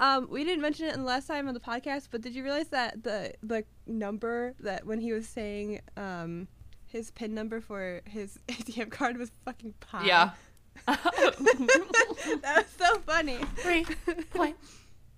um, 0.00 0.28
we 0.30 0.44
didn't 0.44 0.60
mention 0.60 0.86
it 0.86 0.94
in 0.94 1.00
the 1.00 1.06
last 1.06 1.26
time 1.26 1.48
on 1.48 1.54
the 1.54 1.60
podcast, 1.60 2.08
but 2.10 2.20
did 2.20 2.34
you 2.34 2.44
realize 2.44 2.68
that 2.68 3.02
the 3.02 3.32
the 3.42 3.64
number 3.86 4.54
that 4.60 4.86
when 4.86 5.00
he 5.00 5.12
was 5.12 5.26
saying 5.26 5.80
um, 5.96 6.46
his 6.84 7.10
pin 7.10 7.34
number 7.34 7.62
for 7.62 8.02
his 8.04 8.38
ATM 8.48 8.90
card 8.90 9.16
was 9.16 9.32
fucking 9.46 9.74
pi? 9.80 10.04
Yeah. 10.04 10.30
that 10.86 12.42
was 12.44 12.66
so 12.78 12.98
funny. 13.00 13.38
Three 13.56 13.86
point. 14.34 14.56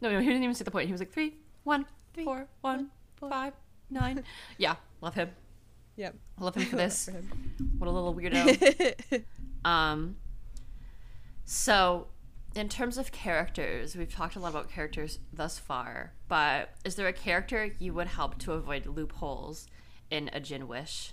No, 0.01 0.11
no, 0.11 0.21
he 0.21 0.27
didn't 0.27 0.43
even 0.43 0.55
say 0.55 0.65
the 0.65 0.71
point. 0.71 0.87
He 0.87 0.93
was 0.93 1.01
like 1.01 1.13
three, 1.13 1.37
one, 1.65 1.87
Three, 2.15 2.25
four, 2.25 2.47
one, 2.63 2.89
four. 3.17 3.29
five, 3.31 3.53
nine. 3.91 4.25
Yeah, 4.59 4.77
love 5.01 5.15
him. 5.15 5.31
Yep. 5.97 6.15
Love 6.39 6.55
him 6.55 6.65
for 6.67 6.77
this. 6.85 7.05
For 7.07 7.11
him. 7.13 7.31
What 7.79 7.89
a 7.89 7.91
little 7.91 8.15
weirdo. 8.15 9.25
Um, 9.63 10.17
so, 11.45 12.07
in 12.55 12.71
terms 12.71 12.97
of 12.97 13.13
characters, 13.13 13.95
we've 13.95 14.11
talked 14.11 14.37
a 14.37 14.41
lot 14.41 14.49
about 14.51 14.71
characters 14.71 15.19
thus 15.35 15.59
far, 15.59 16.15
but 16.29 16.71
is 16.83 16.95
there 16.95 17.07
a 17.09 17.13
character 17.13 17.71
you 17.79 17.93
would 17.93 18.07
help 18.07 18.39
to 18.39 18.53
avoid 18.53 18.87
loopholes 18.87 19.67
in 20.11 20.31
a 20.33 20.41
Jinn 20.41 20.67
Wish? 20.67 21.13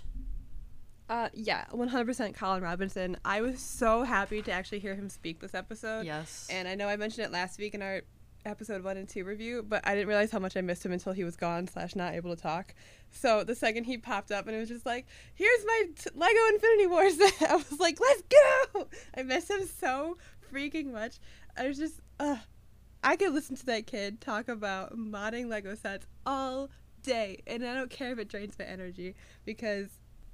Uh, 1.10 1.28
yeah, 1.34 1.66
100% 1.72 2.34
Colin 2.34 2.62
Robinson. 2.62 3.18
I 3.24 3.40
was 3.42 3.60
so 3.60 4.02
happy 4.04 4.40
to 4.42 4.50
actually 4.52 4.78
hear 4.78 4.94
him 4.94 5.10
speak 5.10 5.40
this 5.40 5.54
episode. 5.54 6.06
Yes. 6.06 6.46
And 6.50 6.66
I 6.66 6.74
know 6.74 6.88
I 6.88 6.96
mentioned 6.96 7.26
it 7.26 7.32
last 7.32 7.58
week 7.58 7.74
in 7.74 7.82
our 7.82 8.00
episode 8.44 8.82
one 8.82 8.96
and 8.96 9.08
two 9.08 9.24
review, 9.24 9.64
but 9.66 9.86
I 9.86 9.94
didn't 9.94 10.08
realize 10.08 10.30
how 10.30 10.38
much 10.38 10.56
I 10.56 10.60
missed 10.60 10.84
him 10.84 10.92
until 10.92 11.12
he 11.12 11.24
was 11.24 11.36
gone 11.36 11.66
slash 11.66 11.94
not 11.96 12.14
able 12.14 12.34
to 12.34 12.40
talk. 12.40 12.74
So 13.10 13.44
the 13.44 13.54
second 13.54 13.84
he 13.84 13.98
popped 13.98 14.30
up 14.30 14.46
and 14.46 14.56
it 14.56 14.60
was 14.60 14.68
just 14.68 14.86
like, 14.86 15.06
"Here's 15.34 15.64
my 15.64 15.84
t- 15.98 16.10
Lego 16.14 16.40
Infinity 16.54 16.86
Wars," 16.86 17.18
I 17.48 17.56
was 17.56 17.78
like, 17.78 18.00
"Let's 18.00 18.22
go!" 18.74 18.88
I 19.16 19.22
miss 19.22 19.48
him 19.50 19.66
so 19.66 20.18
freaking 20.52 20.92
much. 20.92 21.18
I 21.56 21.68
was 21.68 21.78
just, 21.78 22.00
uh, 22.20 22.38
I 23.02 23.16
could 23.16 23.32
listen 23.32 23.56
to 23.56 23.66
that 23.66 23.86
kid 23.86 24.20
talk 24.20 24.48
about 24.48 24.96
modding 24.96 25.48
Lego 25.48 25.74
sets 25.74 26.06
all 26.24 26.70
day, 27.02 27.42
and 27.46 27.64
I 27.64 27.74
don't 27.74 27.90
care 27.90 28.12
if 28.12 28.18
it 28.18 28.28
drains 28.28 28.58
my 28.58 28.64
energy 28.64 29.14
because 29.44 29.88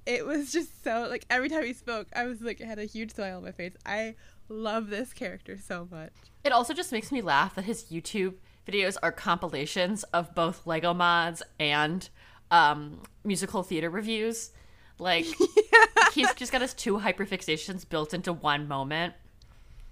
it 0.06 0.26
was 0.26 0.52
just 0.52 0.82
so 0.84 1.06
like 1.08 1.26
every 1.30 1.48
time 1.48 1.64
he 1.64 1.72
spoke, 1.72 2.08
I 2.14 2.24
was 2.24 2.40
like 2.40 2.60
had 2.60 2.78
a 2.78 2.84
huge 2.84 3.14
smile 3.14 3.38
on 3.38 3.44
my 3.44 3.52
face. 3.52 3.74
I 3.86 4.14
love 4.48 4.90
this 4.90 5.12
character 5.12 5.58
so 5.58 5.88
much. 5.90 6.12
It 6.44 6.52
also 6.52 6.74
just 6.74 6.92
makes 6.92 7.10
me 7.10 7.22
laugh 7.22 7.54
that 7.54 7.64
his 7.64 7.84
YouTube 7.84 8.34
videos 8.68 8.96
are 9.02 9.12
compilations 9.12 10.02
of 10.04 10.34
both 10.34 10.66
Lego 10.66 10.92
mods 10.94 11.42
and 11.58 12.08
um, 12.50 13.00
musical 13.24 13.62
theater 13.62 13.90
reviews. 13.90 14.50
Like, 14.98 15.26
he's 16.12 16.32
just 16.34 16.52
got 16.52 16.60
his 16.60 16.74
two 16.74 16.98
hyperfixations 16.98 17.88
built 17.88 18.14
into 18.14 18.32
one 18.32 18.68
moment. 18.68 19.14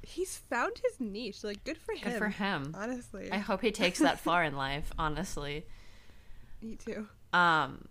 He's 0.02 0.36
found 0.36 0.80
his 0.82 1.00
niche. 1.00 1.44
Like 1.44 1.64
good 1.64 1.78
for 1.78 1.92
him. 1.92 2.10
Good 2.10 2.18
for 2.18 2.28
him. 2.28 2.74
Honestly, 2.76 3.30
I 3.30 3.38
hope 3.38 3.62
he 3.62 3.70
takes 3.70 4.00
that 4.00 4.18
far 4.20 4.42
in 4.44 4.56
life, 4.56 4.92
honestly. 4.98 5.64
me 6.60 6.76
too. 6.76 7.06
Um, 7.32 7.86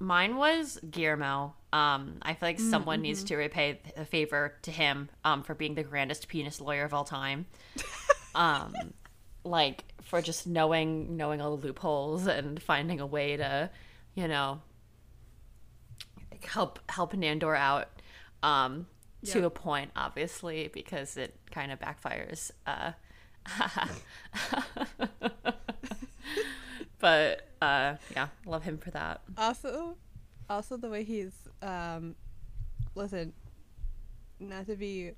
mine 0.00 0.36
was 0.36 0.78
Guillermo. 0.90 1.54
Um, 1.72 2.18
I 2.22 2.34
feel 2.34 2.48
like 2.48 2.58
Mm, 2.58 2.70
someone 2.70 2.96
mm-hmm. 2.96 3.02
needs 3.02 3.24
to 3.24 3.36
repay 3.36 3.80
a 3.96 4.04
favor 4.04 4.54
to 4.62 4.70
him 4.72 5.08
um, 5.24 5.42
for 5.44 5.54
being 5.54 5.74
the 5.76 5.84
grandest 5.84 6.26
penis 6.28 6.60
lawyer 6.60 6.84
of 6.84 6.92
all 6.92 7.04
time. 7.04 7.46
um, 8.34 8.74
like 9.44 9.84
for 10.02 10.20
just 10.20 10.46
knowing 10.46 11.16
knowing 11.16 11.40
all 11.40 11.56
the 11.56 11.66
loopholes 11.68 12.26
and 12.26 12.60
finding 12.62 12.98
a 13.00 13.06
way 13.06 13.36
to, 13.36 13.70
you 14.14 14.26
know, 14.26 14.60
help 16.44 16.80
help 16.90 17.12
Nandor 17.14 17.56
out. 17.56 17.88
Um, 18.42 18.86
to 19.26 19.40
Yeah. 19.40 19.46
a 19.46 19.50
point, 19.50 19.90
obviously, 19.94 20.68
because 20.72 21.18
it 21.18 21.36
kind 21.50 21.70
of 21.70 21.78
backfires. 21.78 22.50
Uh, 22.66 22.92
but 27.00 27.48
uh, 27.62 27.96
yeah, 28.14 28.28
love 28.46 28.62
him 28.62 28.78
for 28.78 28.90
that. 28.92 29.20
Also, 29.38 29.96
also 30.48 30.76
the 30.76 30.88
way 30.88 31.02
he's 31.04 31.32
um, 31.62 32.14
listen, 32.94 33.32
not 34.38 34.66
to 34.66 34.76
be 34.76 35.12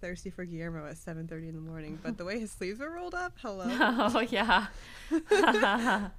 thirsty 0.00 0.30
for 0.30 0.44
Guillermo 0.44 0.86
at 0.86 0.96
seven 0.96 1.26
thirty 1.28 1.48
in 1.48 1.54
the 1.54 1.60
morning, 1.60 1.98
but 2.02 2.16
the 2.16 2.24
way 2.24 2.38
his 2.40 2.50
sleeves 2.50 2.80
are 2.80 2.90
rolled 2.90 3.14
up. 3.14 3.34
Hello, 3.42 3.64
Oh 3.68 4.20
yeah, 4.20 4.66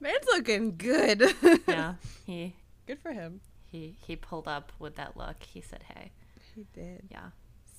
man's 0.00 0.26
looking 0.26 0.76
good. 0.76 1.22
yeah. 1.68 1.94
He 2.26 2.54
good 2.86 2.98
for 3.00 3.12
him. 3.12 3.40
he 3.70 3.96
he 4.06 4.16
pulled 4.16 4.46
up 4.48 4.72
with 4.78 4.96
that 4.96 5.16
look. 5.16 5.42
He 5.42 5.60
said, 5.60 5.82
"Hey, 5.94 6.12
He 6.54 6.66
did. 6.72 7.02
yeah." 7.10 7.30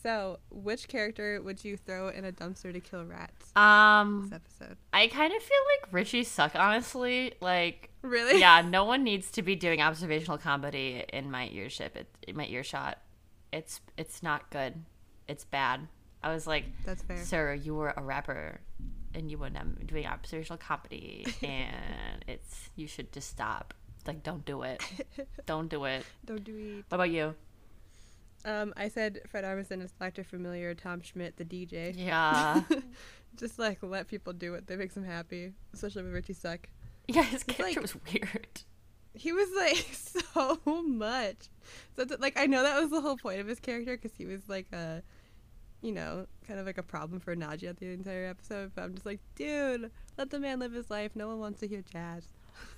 So, 0.03 0.39
which 0.51 0.88
character 0.89 1.41
would 1.41 1.63
you 1.63 1.77
throw 1.77 2.10
in 2.10 2.25
a 2.25 2.31
dumpster 2.33 2.74
to 2.74 2.79
kill 2.81 3.05
rats? 3.05 3.55
Um, 3.55 4.24
This 4.29 4.33
episode. 4.33 4.77
I 4.91 5.07
kind 5.07 5.33
of 5.33 5.41
feel 5.41 5.57
like 5.81 5.93
Richie 5.93 6.25
suck. 6.25 6.55
Honestly, 6.55 7.33
like 7.39 7.89
Really? 8.01 8.39
yeah, 8.39 8.62
no 8.62 8.83
one 8.93 9.03
needs 9.03 9.31
to 9.31 9.41
be 9.41 9.55
doing 9.55 9.81
observational 9.81 10.38
comedy 10.38 11.05
in 11.13 11.31
my 11.31 11.48
earship. 11.48 11.95
It, 11.95 12.07
in 12.27 12.36
my 12.36 12.45
earshot, 12.48 12.98
it's 13.53 13.79
it's 13.98 14.22
not 14.22 14.50
good. 14.50 14.83
It's 15.29 15.45
bad. 15.45 15.88
I 16.22 16.33
was 16.33 16.45
like, 16.48 16.65
That's 16.86 17.01
fair. 17.03 17.17
sir, 17.24 17.53
you 17.53 17.74
were 17.75 17.93
a 17.95 18.01
rapper, 18.03 18.60
and 19.13 19.31
you 19.31 19.38
were 19.38 19.50
doing 19.86 20.05
observational 20.05 20.57
comedy, 20.57 21.25
and 21.43 22.25
it's 22.27 22.69
you 22.75 22.88
should 22.88 23.12
just 23.13 23.29
stop. 23.29 23.74
Like, 24.05 24.22
don't 24.22 24.43
do 24.43 24.63
it. 24.63 24.83
Don't 25.45 25.69
do 25.69 25.86
it. 25.86 26.05
Don't 26.25 26.43
do 26.43 26.53
it. 26.79 26.83
What 26.89 26.95
about 26.95 27.10
you? 27.10 27.36
Um, 28.45 28.73
I 28.75 28.89
said 28.89 29.21
Fred 29.29 29.43
Armisen 29.45 29.81
as 29.83 29.91
Dr. 29.93 30.23
Familiar, 30.23 30.73
Tom 30.75 31.01
Schmidt, 31.01 31.38
the 31.38 31.45
DJ. 31.45 31.93
Yeah, 31.95 32.62
Just 33.38 33.57
like 33.57 33.79
let 33.81 34.07
people 34.07 34.33
do 34.33 34.51
what 34.51 34.67
they 34.67 34.75
makes 34.75 34.93
them 34.95 35.05
happy, 35.05 35.53
especially 35.73 36.03
with 36.03 36.13
Richie 36.13 36.33
Suck. 36.33 36.67
yeah. 37.07 37.23
His 37.23 37.47
like- 37.47 37.57
character 37.57 37.81
was 37.81 37.95
weird. 38.12 38.62
He 39.15 39.31
was 39.31 39.50
like 39.55 39.88
so 39.93 40.59
much. 40.83 41.50
So 41.95 42.05
like 42.19 42.38
I 42.39 42.47
know 42.47 42.63
that 42.63 42.81
was 42.81 42.89
the 42.89 43.00
whole 43.01 43.17
point 43.17 43.39
of 43.39 43.47
his 43.47 43.59
character 43.59 43.95
because 43.95 44.15
he 44.17 44.25
was 44.25 44.50
like 44.50 44.65
a, 44.73 45.03
you 45.81 45.91
know, 45.91 46.25
kind 46.47 46.59
of 46.59 46.65
like 46.65 46.77
a 46.79 46.83
problem 46.83 47.19
for 47.19 47.35
Nadja 47.35 47.77
the 47.77 47.91
entire 47.91 48.25
episode. 48.25 48.71
But 48.75 48.81
I'm 48.83 48.93
just 48.95 49.05
like, 49.05 49.19
dude, 49.35 49.91
let 50.17 50.31
the 50.31 50.39
man 50.39 50.59
live 50.59 50.73
his 50.73 50.89
life. 50.89 51.12
No 51.15 51.27
one 51.27 51.39
wants 51.39 51.59
to 51.59 51.67
hear 51.67 51.83
jazz. 51.91 52.25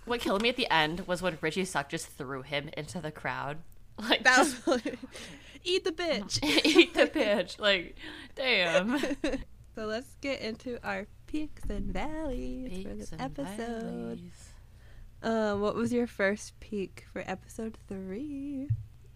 What 0.05 0.19
killed 0.21 0.41
me 0.41 0.49
at 0.49 0.57
the 0.57 0.71
end 0.71 1.01
was 1.07 1.21
when 1.21 1.37
Richie 1.41 1.65
Suck 1.65 1.89
just 1.89 2.07
threw 2.07 2.41
him 2.41 2.69
into 2.77 2.99
the 2.99 3.11
crowd. 3.11 3.57
Like, 4.09 4.23
That 4.23 4.37
just 4.37 4.67
was 4.67 4.81
eat 5.63 5.83
the 5.83 5.91
bitch. 5.91 6.43
eat 6.65 6.93
the 6.93 7.07
bitch. 7.07 7.59
Like, 7.59 7.95
damn. 8.35 8.99
So 9.75 9.85
let's 9.85 10.15
get 10.21 10.41
into 10.41 10.77
our 10.85 11.07
peaks 11.27 11.63
and 11.69 11.91
valleys 11.91 12.83
for 12.83 12.93
this 12.93 13.13
episode. 13.17 14.21
Um, 15.23 15.61
what 15.61 15.75
was 15.75 15.91
your 15.91 16.07
first 16.07 16.59
peak 16.59 17.05
for 17.11 17.23
episode 17.25 17.77
three? 17.87 18.67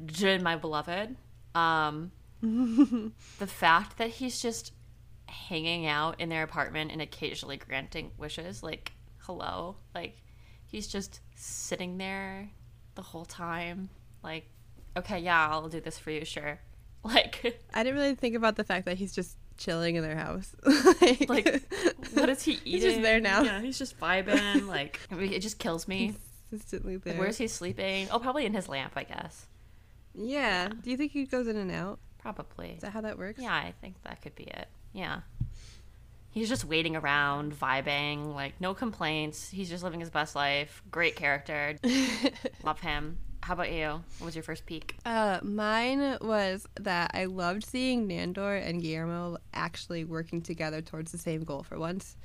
Jinn, 0.06 0.44
my 0.44 0.56
beloved. 0.56 1.16
Um, 1.56 2.12
the 2.42 3.48
fact 3.48 3.98
that 3.98 4.10
he's 4.10 4.42
just 4.42 4.74
hanging 5.28 5.86
out 5.88 6.20
in 6.20 6.30
their 6.30 6.44
apartment 6.44 6.92
and 6.92 7.02
occasionally 7.02 7.58
granting 7.58 8.12
wishes, 8.18 8.64
like, 8.64 8.94
hello, 9.20 9.76
like, 9.94 10.22
he's 10.66 10.88
just 10.88 11.20
sitting 11.36 11.98
there 11.98 12.50
the 12.96 13.02
whole 13.02 13.26
time, 13.26 13.90
like, 14.24 14.50
okay, 15.00 15.20
yeah, 15.20 15.50
I'll 15.50 15.70
do 15.70 15.82
this 15.82 15.98
for 15.98 16.12
you, 16.12 16.26
sure. 16.26 16.60
Like, 17.02 17.62
I 17.74 17.84
didn't 17.84 17.98
really 17.98 18.16
think 18.16 18.36
about 18.36 18.58
the 18.58 18.66
fact 18.66 18.86
that 18.86 18.98
he's 18.98 19.14
just 19.14 19.38
chilling 19.58 19.96
in 19.96 20.04
their 20.04 20.18
house. 20.18 20.54
Like, 21.30 21.64
what 22.14 22.28
is 22.28 22.44
he 22.44 22.54
eating? 22.54 22.72
He's 22.74 22.84
just 22.84 23.02
there 23.02 23.22
now. 23.22 23.42
Yeah, 23.42 23.62
he's 23.62 23.78
just 23.78 23.98
vibing. 24.00 24.68
Like, 24.68 25.00
it 25.12 25.40
just 25.40 25.60
kills 25.60 25.88
me. 25.88 26.16
Consistently 26.50 26.98
there. 26.98 27.14
Like, 27.14 27.22
where's 27.22 27.38
he 27.38 27.48
sleeping? 27.48 28.10
Oh, 28.12 28.20
probably 28.20 28.46
in 28.46 28.54
his 28.54 28.68
lamp, 28.68 28.94
I 28.98 29.04
guess. 29.04 29.48
Yeah. 30.14 30.68
Do 30.68 30.92
you 30.92 30.98
think 30.98 31.14
he 31.14 31.24
goes 31.26 31.48
in 31.48 31.56
and 31.56 31.72
out? 31.72 32.00
Probably. 32.18 32.72
Is 32.72 32.82
that 32.82 32.92
how 32.92 33.02
that 33.02 33.18
works? 33.18 33.42
Yeah, 33.42 33.54
I 33.54 33.74
think 33.80 33.96
that 34.04 34.22
could 34.22 34.36
be 34.36 34.44
it. 34.44 34.68
Yeah. 34.92 35.22
He's 36.32 36.50
just 36.50 36.66
waiting 36.66 36.96
around, 36.98 37.54
vibing, 37.54 38.36
like 38.36 38.60
no 38.60 38.74
complaints. 38.74 39.50
He's 39.50 39.70
just 39.70 39.84
living 39.84 40.02
his 40.02 40.10
best 40.10 40.36
life. 40.36 40.84
Great 40.92 41.16
character. 41.16 41.78
Love 42.64 42.82
him. 42.82 43.18
How 43.50 43.56
about 43.56 43.72
you? 43.72 43.88
What 44.20 44.26
was 44.28 44.36
your 44.36 44.44
first 44.44 44.68
peak? 44.68 44.96
Uh, 45.04 45.40
mine 45.42 46.20
was 46.22 46.68
that 46.80 47.10
I 47.16 47.26
loved 47.26 47.64
seeing 47.64 48.08
Nandor 48.08 48.64
and 48.64 48.80
Guillermo 48.80 49.40
actually 49.56 50.04
working 50.04 50.44
together 50.44 50.84
towards 50.84 51.12
the 51.12 51.18
same 51.18 51.42
goal 51.42 51.64
for 51.64 51.80
once. 51.80 52.16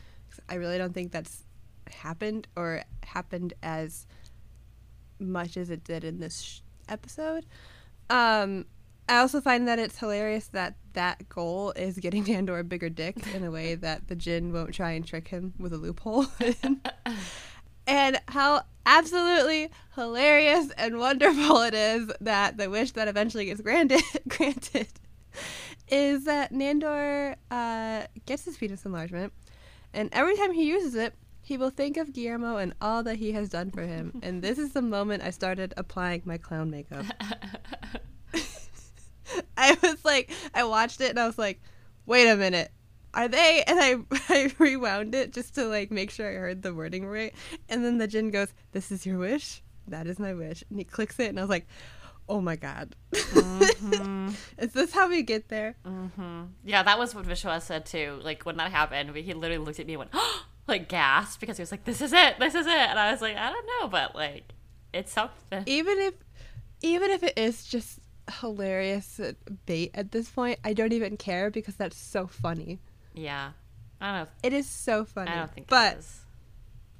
I 0.50 0.56
really 0.56 0.76
don't 0.76 0.92
think 0.92 1.12
that's 1.12 1.44
happened 1.90 2.46
or 2.56 2.82
happened 3.04 3.54
as 3.62 4.06
much 5.18 5.56
as 5.56 5.70
it 5.70 5.82
did 5.82 6.04
in 6.04 6.20
this 6.20 6.42
sh- 6.42 6.60
episode. 6.90 7.46
Um, 8.10 8.66
I 9.08 9.16
also 9.16 9.40
find 9.40 9.66
that 9.66 9.78
it's 9.78 9.98
hilarious 9.98 10.48
that 10.48 10.74
that 10.92 11.30
goal 11.30 11.72
is 11.74 11.96
getting 11.96 12.24
Nandor 12.26 12.60
a 12.60 12.64
bigger 12.64 12.90
dick 12.90 13.16
in 13.34 13.44
a 13.44 13.50
way 13.50 13.76
that 13.76 14.08
the 14.08 14.14
Jinn 14.14 14.52
won't 14.52 14.74
try 14.74 14.90
and 14.90 15.06
trick 15.06 15.28
him 15.28 15.54
with 15.58 15.72
a 15.72 15.78
loophole. 15.78 16.26
and 17.86 18.20
how 18.28 18.64
absolutely 18.86 19.70
hilarious 19.94 20.70
and 20.76 20.98
wonderful 20.98 21.62
it 21.62 21.74
is 21.74 22.10
that 22.20 22.56
the 22.56 22.68
wish 22.68 22.92
that 22.92 23.08
eventually 23.08 23.46
gets 23.46 23.60
granted 23.60 24.02
granted 24.28 24.88
is 25.88 26.24
that 26.24 26.52
Nandor 26.52 27.36
uh, 27.50 28.04
gets 28.26 28.44
his 28.44 28.56
fetus 28.56 28.84
enlargement, 28.84 29.32
and 29.92 30.08
every 30.12 30.36
time 30.36 30.52
he 30.52 30.64
uses 30.64 30.94
it, 30.94 31.14
he 31.42 31.56
will 31.58 31.70
think 31.70 31.96
of 31.96 32.12
Guillermo 32.12 32.56
and 32.56 32.74
all 32.80 33.02
that 33.02 33.16
he 33.16 33.32
has 33.32 33.50
done 33.50 33.70
for 33.70 33.82
him. 33.82 34.18
and 34.22 34.42
this 34.42 34.58
is 34.58 34.72
the 34.72 34.80
moment 34.82 35.22
I 35.22 35.30
started 35.30 35.74
applying 35.76 36.22
my 36.24 36.38
clown 36.38 36.70
makeup. 36.70 37.04
I 39.56 39.76
was 39.82 40.04
like, 40.04 40.30
I 40.54 40.64
watched 40.64 41.00
it 41.00 41.10
and 41.10 41.20
I 41.20 41.26
was 41.26 41.38
like, 41.38 41.60
wait 42.06 42.28
a 42.28 42.36
minute. 42.36 42.72
Are 43.14 43.28
they? 43.28 43.62
And 43.66 43.78
I, 43.80 43.96
I 44.28 44.52
rewound 44.58 45.14
it 45.14 45.32
just 45.32 45.54
to 45.54 45.66
like 45.66 45.90
make 45.90 46.10
sure 46.10 46.28
I 46.28 46.34
heard 46.34 46.62
the 46.62 46.74
wording 46.74 47.06
right. 47.06 47.32
And 47.68 47.84
then 47.84 47.98
the 47.98 48.06
Jinn 48.06 48.30
goes, 48.30 48.52
This 48.72 48.92
is 48.92 49.06
your 49.06 49.18
wish? 49.18 49.62
That 49.88 50.06
is 50.06 50.18
my 50.18 50.34
wish. 50.34 50.64
And 50.70 50.78
he 50.78 50.84
clicks 50.84 51.18
it 51.18 51.28
and 51.28 51.38
I 51.38 51.42
was 51.42 51.50
like, 51.50 51.66
Oh 52.28 52.40
my 52.40 52.56
God. 52.56 52.96
Mm-hmm. 53.12 54.30
is 54.58 54.72
this 54.72 54.92
how 54.92 55.08
we 55.08 55.22
get 55.22 55.48
there? 55.48 55.76
Mm-hmm. 55.86 56.44
Yeah, 56.64 56.82
that 56.82 56.98
was 56.98 57.14
what 57.14 57.26
Vishwa 57.26 57.60
said 57.62 57.86
too. 57.86 58.18
Like 58.22 58.44
when 58.44 58.56
that 58.56 58.70
happened, 58.70 59.14
he 59.14 59.34
literally 59.34 59.64
looked 59.64 59.80
at 59.80 59.86
me 59.86 59.94
and 59.94 60.00
went, 60.00 60.10
oh, 60.14 60.44
like 60.66 60.88
gasped 60.88 61.40
because 61.40 61.56
he 61.56 61.62
was 61.62 61.70
like, 61.70 61.84
This 61.84 62.00
is 62.00 62.12
it, 62.12 62.38
this 62.38 62.54
is 62.54 62.66
it. 62.66 62.72
And 62.72 62.98
I 62.98 63.12
was 63.12 63.20
like, 63.20 63.36
I 63.36 63.50
don't 63.50 63.66
know, 63.66 63.88
but 63.88 64.14
like, 64.14 64.52
it's 64.92 65.12
something. 65.12 65.62
Even 65.66 65.98
if, 65.98 66.14
even 66.82 67.10
if 67.10 67.22
it 67.22 67.38
is 67.38 67.64
just 67.64 68.00
hilarious 68.40 69.20
bait 69.66 69.90
at 69.94 70.12
this 70.12 70.28
point. 70.28 70.58
I 70.64 70.72
don't 70.72 70.92
even 70.92 71.16
care 71.16 71.50
because 71.50 71.76
that's 71.76 71.96
so 71.96 72.26
funny. 72.26 72.80
Yeah. 73.14 73.52
I 74.00 74.06
don't 74.06 74.24
know. 74.24 74.30
It 74.42 74.52
is 74.52 74.68
so 74.68 75.04
funny. 75.04 75.30
I 75.30 75.36
don't 75.36 75.52
think 75.52 75.68
but 75.68 76.04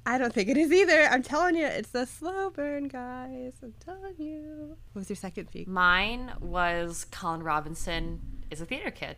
I 0.05 0.17
don't 0.17 0.33
think 0.33 0.49
it 0.49 0.57
is 0.57 0.71
either. 0.71 1.03
I'm 1.03 1.23
telling 1.23 1.55
you, 1.55 1.65
it's 1.65 1.89
the 1.89 2.05
slow 2.05 2.49
burn, 2.51 2.87
guys. 2.87 3.53
I'm 3.63 3.73
telling 3.79 4.15
you. 4.17 4.77
What 4.93 5.01
was 5.01 5.09
your 5.09 5.15
second 5.17 5.51
peak? 5.51 5.67
Mine 5.67 6.31
was 6.39 7.05
Colin 7.11 7.41
Robinson 7.41 8.21
is 8.51 8.61
a 8.61 8.65
theater 8.65 8.91
kid. 8.91 9.17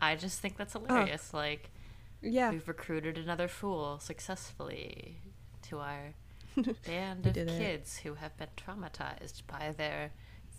I 0.00 0.14
just 0.14 0.40
think 0.40 0.56
that's 0.56 0.76
oh. 0.76 0.80
hilarious. 0.80 1.30
Oh. 1.34 1.38
Like, 1.38 1.70
yeah, 2.20 2.50
we've 2.50 2.66
recruited 2.68 3.18
another 3.18 3.48
fool 3.48 3.98
successfully 3.98 5.18
to 5.62 5.78
our 5.78 6.14
band 6.86 7.26
of 7.26 7.34
kids 7.34 7.98
it. 7.98 8.06
who 8.06 8.14
have 8.14 8.36
been 8.36 8.48
traumatized 8.56 9.42
by 9.48 9.74
their 9.76 10.12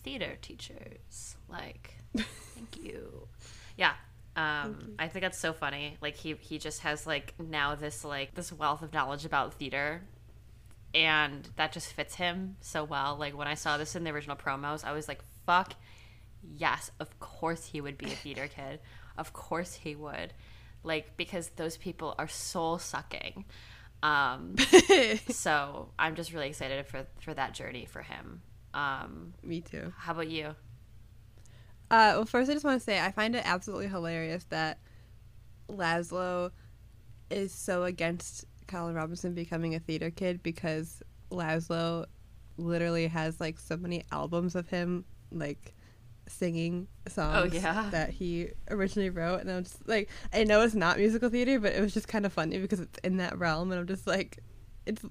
theater 0.04 0.38
teachers. 0.42 1.38
Like, 1.48 1.96
thank 2.18 2.84
you. 2.84 3.28
Um, 4.64 4.96
I 5.00 5.08
think 5.08 5.24
that's 5.24 5.40
so 5.40 5.54
funny. 5.54 5.98
Like 6.02 6.16
he 6.16 6.36
he 6.40 6.58
just 6.58 6.82
has 6.82 7.06
like 7.08 7.34
now 7.40 7.76
this 7.76 8.04
like 8.04 8.34
this 8.36 8.52
wealth 8.52 8.82
of 8.82 8.94
knowledge 8.94 9.26
about 9.26 9.54
theater 9.56 10.02
and 10.94 11.48
that 11.56 11.72
just 11.72 11.94
fits 11.94 12.16
him 12.16 12.58
so 12.62 12.84
well. 12.84 13.16
Like 13.18 13.38
when 13.38 13.48
I 13.48 13.56
saw 13.56 13.78
this 13.78 13.96
in 13.96 14.04
the 14.04 14.12
original 14.12 14.36
promos, 14.36 14.84
I 14.84 14.92
was 14.92 15.08
like, 15.08 15.24
fuck 15.46 15.74
yes, 16.56 16.92
of 17.00 17.20
course 17.20 17.66
he 17.66 17.82
would 17.82 17.98
be 17.98 18.08
a 18.08 18.16
theater 18.16 18.48
kid. 18.56 18.80
Of 19.18 19.34
course 19.34 19.74
he 19.74 19.96
would. 19.96 20.34
Like 20.84 21.16
because 21.18 21.50
those 21.56 21.78
people 21.78 22.16
are 22.18 22.28
soul 22.28 22.78
sucking. 22.78 23.46
Um, 24.02 24.56
so 25.30 25.90
I'm 25.98 26.16
just 26.16 26.34
really 26.34 26.50
excited 26.50 26.86
for 26.88 27.06
for 27.22 27.34
that 27.34 27.54
journey 27.54 27.86
for 27.86 28.02
him. 28.02 28.42
Um, 28.74 29.34
Me 29.44 29.62
too. 29.62 29.94
How 29.98 30.14
about 30.14 30.30
you? 30.30 30.56
Uh, 31.94 32.14
well, 32.16 32.26
first, 32.26 32.50
I 32.50 32.54
just 32.56 32.66
want 32.66 32.80
to 32.80 32.84
say 32.84 33.00
I 33.00 33.12
find 33.12 33.36
it 33.36 33.44
absolutely 33.46 33.88
hilarious 33.88 34.46
that 34.46 34.80
Laszlo 35.70 36.50
is 37.30 37.54
so 37.54 37.84
against 37.84 38.46
Colin 38.66 38.96
Robinson 38.96 39.36
becoming 39.36 39.76
a 39.76 39.80
theater 39.80 40.10
kid 40.10 40.42
because 40.42 41.04
Laszlo 41.30 42.08
literally 42.58 43.06
has 43.06 43.40
like 43.40 43.60
so 43.60 43.78
many 43.78 44.06
albums 44.12 44.56
of 44.56 44.68
him 44.70 45.06
like 45.32 45.76
singing 46.28 46.88
songs 47.08 47.52
oh, 47.54 47.56
yeah. 47.56 47.90
that 47.92 48.10
he 48.10 48.48
originally 48.72 49.12
wrote 49.12 49.42
and 49.42 49.52
I'm 49.52 49.64
just 49.64 49.88
like 49.88 50.10
I 50.34 50.46
know 50.46 50.62
it's 50.62 50.74
not 50.74 50.98
musical 50.98 51.30
theater 51.30 51.60
but 51.60 51.74
it 51.74 51.82
was 51.82 51.94
just 51.94 52.08
kind 52.08 52.26
of 52.26 52.34
funny 52.34 52.58
because 52.58 52.80
it's 52.80 52.98
in 53.04 53.18
that 53.18 53.38
realm 53.38 53.72
and 53.72 53.80
I'm 53.80 53.88
just 53.88 54.08
like 54.08 54.40
it's 54.88 55.04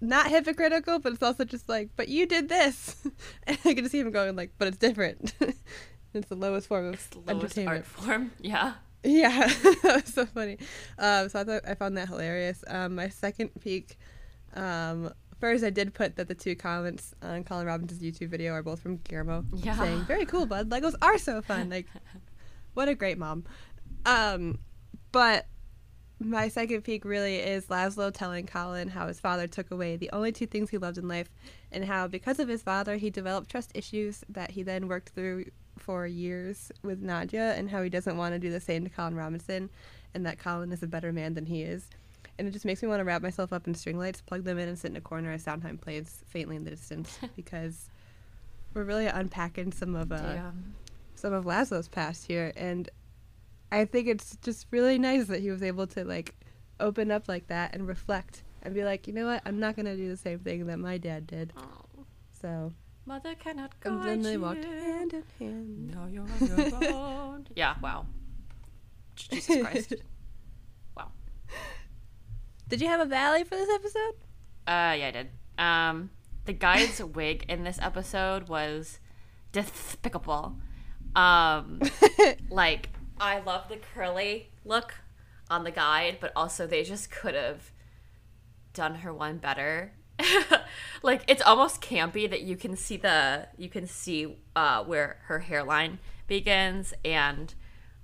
not 0.00 0.28
hypocritical, 0.28 0.98
but 0.98 1.12
it's 1.12 1.22
also 1.22 1.44
just 1.44 1.68
like, 1.68 1.90
but 1.96 2.08
you 2.08 2.26
did 2.26 2.48
this. 2.48 2.96
and 3.46 3.58
I 3.64 3.74
can 3.74 3.78
just 3.78 3.92
see 3.92 4.00
him 4.00 4.10
going 4.10 4.36
like, 4.36 4.52
but 4.58 4.68
it's 4.68 4.76
different. 4.76 5.32
it's 6.14 6.28
the 6.28 6.34
lowest 6.34 6.68
form 6.68 6.86
of 6.86 6.94
it's 6.94 7.06
the 7.08 7.18
lowest 7.18 7.58
entertainment. 7.58 7.76
art 7.78 7.86
form. 7.86 8.30
Yeah. 8.40 8.74
Yeah, 9.04 9.46
that 9.82 10.02
was 10.04 10.12
so 10.12 10.26
funny. 10.26 10.58
Um, 10.98 11.28
so 11.28 11.40
I 11.40 11.44
thought 11.44 11.62
I 11.68 11.74
found 11.74 11.96
that 11.96 12.08
hilarious. 12.08 12.64
Um, 12.66 12.96
my 12.96 13.08
second 13.08 13.50
peak, 13.60 13.96
um, 14.54 15.12
first 15.40 15.62
I 15.62 15.70
did 15.70 15.94
put 15.94 16.16
that 16.16 16.26
the 16.26 16.34
two 16.34 16.56
comments 16.56 17.14
on 17.22 17.44
Colin 17.44 17.66
Robinson's 17.66 18.02
YouTube 18.02 18.28
video 18.28 18.52
are 18.54 18.62
both 18.62 18.80
from 18.80 18.96
Guillermo 18.98 19.44
yeah. 19.54 19.78
saying, 19.78 20.04
"Very 20.04 20.26
cool, 20.26 20.46
bud. 20.46 20.68
Legos 20.68 20.94
are 21.00 21.16
so 21.16 21.40
fun. 21.42 21.70
Like, 21.70 21.86
what 22.74 22.88
a 22.88 22.94
great 22.94 23.18
mom." 23.18 23.44
Um, 24.04 24.58
but 25.12 25.46
my 26.18 26.48
second 26.48 26.82
peak 26.82 27.04
really 27.04 27.36
is 27.36 27.66
Laszlo 27.66 28.12
telling 28.12 28.46
Colin 28.46 28.88
how 28.88 29.06
his 29.06 29.20
father 29.20 29.46
took 29.46 29.70
away 29.70 29.96
the 29.96 30.10
only 30.12 30.32
two 30.32 30.46
things 30.46 30.70
he 30.70 30.78
loved 30.78 30.98
in 30.98 31.06
life, 31.06 31.30
and 31.70 31.84
how 31.84 32.08
because 32.08 32.40
of 32.40 32.48
his 32.48 32.62
father 32.62 32.96
he 32.96 33.10
developed 33.10 33.48
trust 33.48 33.70
issues 33.76 34.24
that 34.28 34.50
he 34.50 34.64
then 34.64 34.88
worked 34.88 35.10
through 35.10 35.44
for 35.78 36.06
years 36.06 36.70
with 36.82 37.02
Nadja, 37.02 37.56
and 37.58 37.70
how 37.70 37.82
he 37.82 37.90
doesn't 37.90 38.16
want 38.16 38.34
to 38.34 38.38
do 38.38 38.50
the 38.50 38.60
same 38.60 38.84
to 38.84 38.90
Colin 38.90 39.14
Robinson, 39.14 39.70
and 40.14 40.26
that 40.26 40.38
Colin 40.38 40.72
is 40.72 40.82
a 40.82 40.86
better 40.86 41.12
man 41.12 41.34
than 41.34 41.46
he 41.46 41.62
is. 41.62 41.88
And 42.38 42.46
it 42.46 42.52
just 42.52 42.64
makes 42.64 42.82
me 42.82 42.88
want 42.88 43.00
to 43.00 43.04
wrap 43.04 43.22
myself 43.22 43.52
up 43.52 43.66
in 43.66 43.74
string 43.74 43.98
lights, 43.98 44.20
plug 44.20 44.44
them 44.44 44.58
in, 44.58 44.68
and 44.68 44.78
sit 44.78 44.90
in 44.90 44.96
a 44.96 45.00
corner 45.00 45.32
as 45.32 45.42
Sondheim 45.42 45.76
plays 45.76 46.22
faintly 46.28 46.56
in 46.56 46.64
the 46.64 46.70
distance 46.70 47.18
because 47.36 47.90
we're 48.74 48.84
really 48.84 49.06
unpacking 49.06 49.72
some 49.72 49.94
of 49.94 50.12
uh, 50.12 50.50
some 51.14 51.32
of 51.32 51.44
Laszlo's 51.44 51.88
past 51.88 52.26
here, 52.26 52.52
and 52.56 52.88
I 53.72 53.84
think 53.84 54.08
it's 54.08 54.36
just 54.42 54.66
really 54.70 54.98
nice 54.98 55.26
that 55.26 55.40
he 55.40 55.50
was 55.50 55.62
able 55.62 55.86
to 55.88 56.04
like 56.04 56.34
open 56.80 57.10
up 57.10 57.28
like 57.28 57.48
that 57.48 57.74
and 57.74 57.88
reflect 57.88 58.42
and 58.62 58.74
be 58.74 58.84
like, 58.84 59.06
you 59.06 59.12
know 59.12 59.26
what, 59.26 59.42
I'm 59.44 59.58
not 59.58 59.76
gonna 59.76 59.96
do 59.96 60.08
the 60.08 60.16
same 60.16 60.38
thing 60.38 60.66
that 60.66 60.78
my 60.78 60.98
dad 60.98 61.26
did. 61.26 61.52
Oh. 61.56 62.04
So 62.40 62.72
mother 63.08 63.34
cannot 63.34 63.80
guide 63.80 63.92
And 63.92 64.02
then 64.04 64.22
they 64.22 64.36
walked 64.36 64.64
hand 64.64 65.14
in 65.14 65.24
hand. 65.38 65.94
Now 65.94 66.06
you're 66.06 66.22
on 66.22 66.46
your 66.46 66.94
own. 66.94 67.46
yeah. 67.56 67.74
Wow. 67.82 68.04
Jesus 69.16 69.62
Christ. 69.62 69.94
wow. 70.96 71.08
Did 72.68 72.82
you 72.82 72.88
have 72.88 73.00
a 73.00 73.06
valley 73.06 73.44
for 73.44 73.56
this 73.56 73.70
episode? 73.70 74.14
Uh, 74.66 74.94
yeah, 74.98 75.08
I 75.08 75.10
did. 75.10 75.28
Um, 75.56 76.10
the 76.44 76.52
guide's 76.52 77.02
wig 77.18 77.46
in 77.48 77.64
this 77.64 77.78
episode 77.80 78.48
was 78.48 79.00
despicable. 79.52 80.56
Um, 81.16 81.80
like 82.50 82.90
I 83.18 83.40
love 83.40 83.68
the 83.70 83.78
curly 83.94 84.50
look 84.66 84.94
on 85.50 85.64
the 85.64 85.70
guide, 85.70 86.18
but 86.20 86.30
also 86.36 86.66
they 86.66 86.82
just 86.82 87.10
could 87.10 87.34
have 87.34 87.72
done 88.74 88.96
her 88.96 89.14
one 89.14 89.38
better. 89.38 89.94
like 91.02 91.22
it's 91.28 91.42
almost 91.42 91.80
campy 91.80 92.28
that 92.28 92.42
you 92.42 92.56
can 92.56 92.76
see 92.76 92.96
the 92.96 93.46
you 93.56 93.68
can 93.68 93.86
see 93.86 94.36
uh 94.56 94.82
where 94.84 95.18
her 95.26 95.38
hairline 95.38 95.98
begins 96.26 96.92
and 97.04 97.54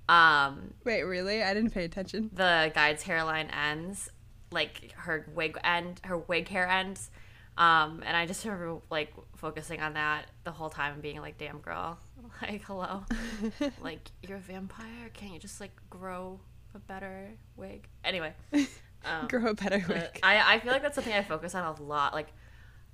um 0.07 0.73
wait 0.83 1.03
really 1.03 1.43
i 1.43 1.53
didn't 1.53 1.71
pay 1.71 1.85
attention 1.85 2.29
the 2.33 2.71
guide's 2.73 3.03
hairline 3.03 3.49
ends 3.49 4.09
like 4.51 4.91
her 4.93 5.27
wig 5.33 5.57
end 5.63 5.99
her 6.03 6.17
wig 6.17 6.47
hair 6.47 6.67
ends 6.67 7.09
um 7.57 8.03
and 8.05 8.15
i 8.15 8.25
just 8.25 8.45
remember 8.45 8.79
like 8.89 9.13
focusing 9.35 9.81
on 9.81 9.93
that 9.93 10.27
the 10.43 10.51
whole 10.51 10.69
time 10.69 10.93
and 10.93 11.01
being 11.01 11.19
like 11.19 11.37
damn 11.37 11.59
girl 11.59 11.97
Like, 12.41 12.63
hello. 12.65 13.03
like, 13.81 14.11
you're 14.21 14.37
a 14.37 14.41
vampire? 14.41 15.09
Can't 15.13 15.33
you 15.33 15.39
just, 15.39 15.61
like, 15.61 15.71
grow 15.89 16.39
a 16.73 16.79
better 16.79 17.29
wig? 17.55 17.87
Anyway. 18.03 18.33
Um, 19.05 19.27
grow 19.27 19.51
a 19.51 19.53
better 19.53 19.83
wig. 19.87 19.97
Uh, 19.97 20.07
I, 20.23 20.55
I 20.55 20.59
feel 20.59 20.71
like 20.71 20.81
that's 20.81 20.95
something 20.95 21.13
I 21.13 21.23
focus 21.23 21.55
on 21.55 21.63
a 21.63 21.81
lot. 21.81 22.13
Like, 22.13 22.29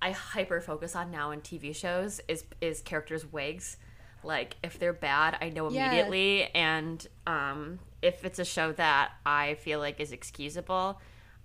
I 0.01 0.11
hyper 0.11 0.61
focus 0.61 0.95
on 0.95 1.11
now 1.11 1.31
in 1.31 1.41
TV 1.41 1.75
shows 1.75 2.21
is 2.27 2.43
is 2.59 2.81
characters' 2.81 3.25
wigs. 3.25 3.77
Like, 4.23 4.55
if 4.63 4.77
they're 4.77 4.93
bad, 4.93 5.37
I 5.41 5.49
know 5.49 5.67
immediately. 5.67 6.41
Yeah. 6.41 6.47
And 6.53 7.07
um, 7.25 7.79
if 8.01 8.23
it's 8.23 8.39
a 8.39 8.45
show 8.45 8.71
that 8.73 9.13
I 9.25 9.55
feel 9.55 9.79
like 9.79 9.99
is 9.99 10.11
excusable, 10.11 10.99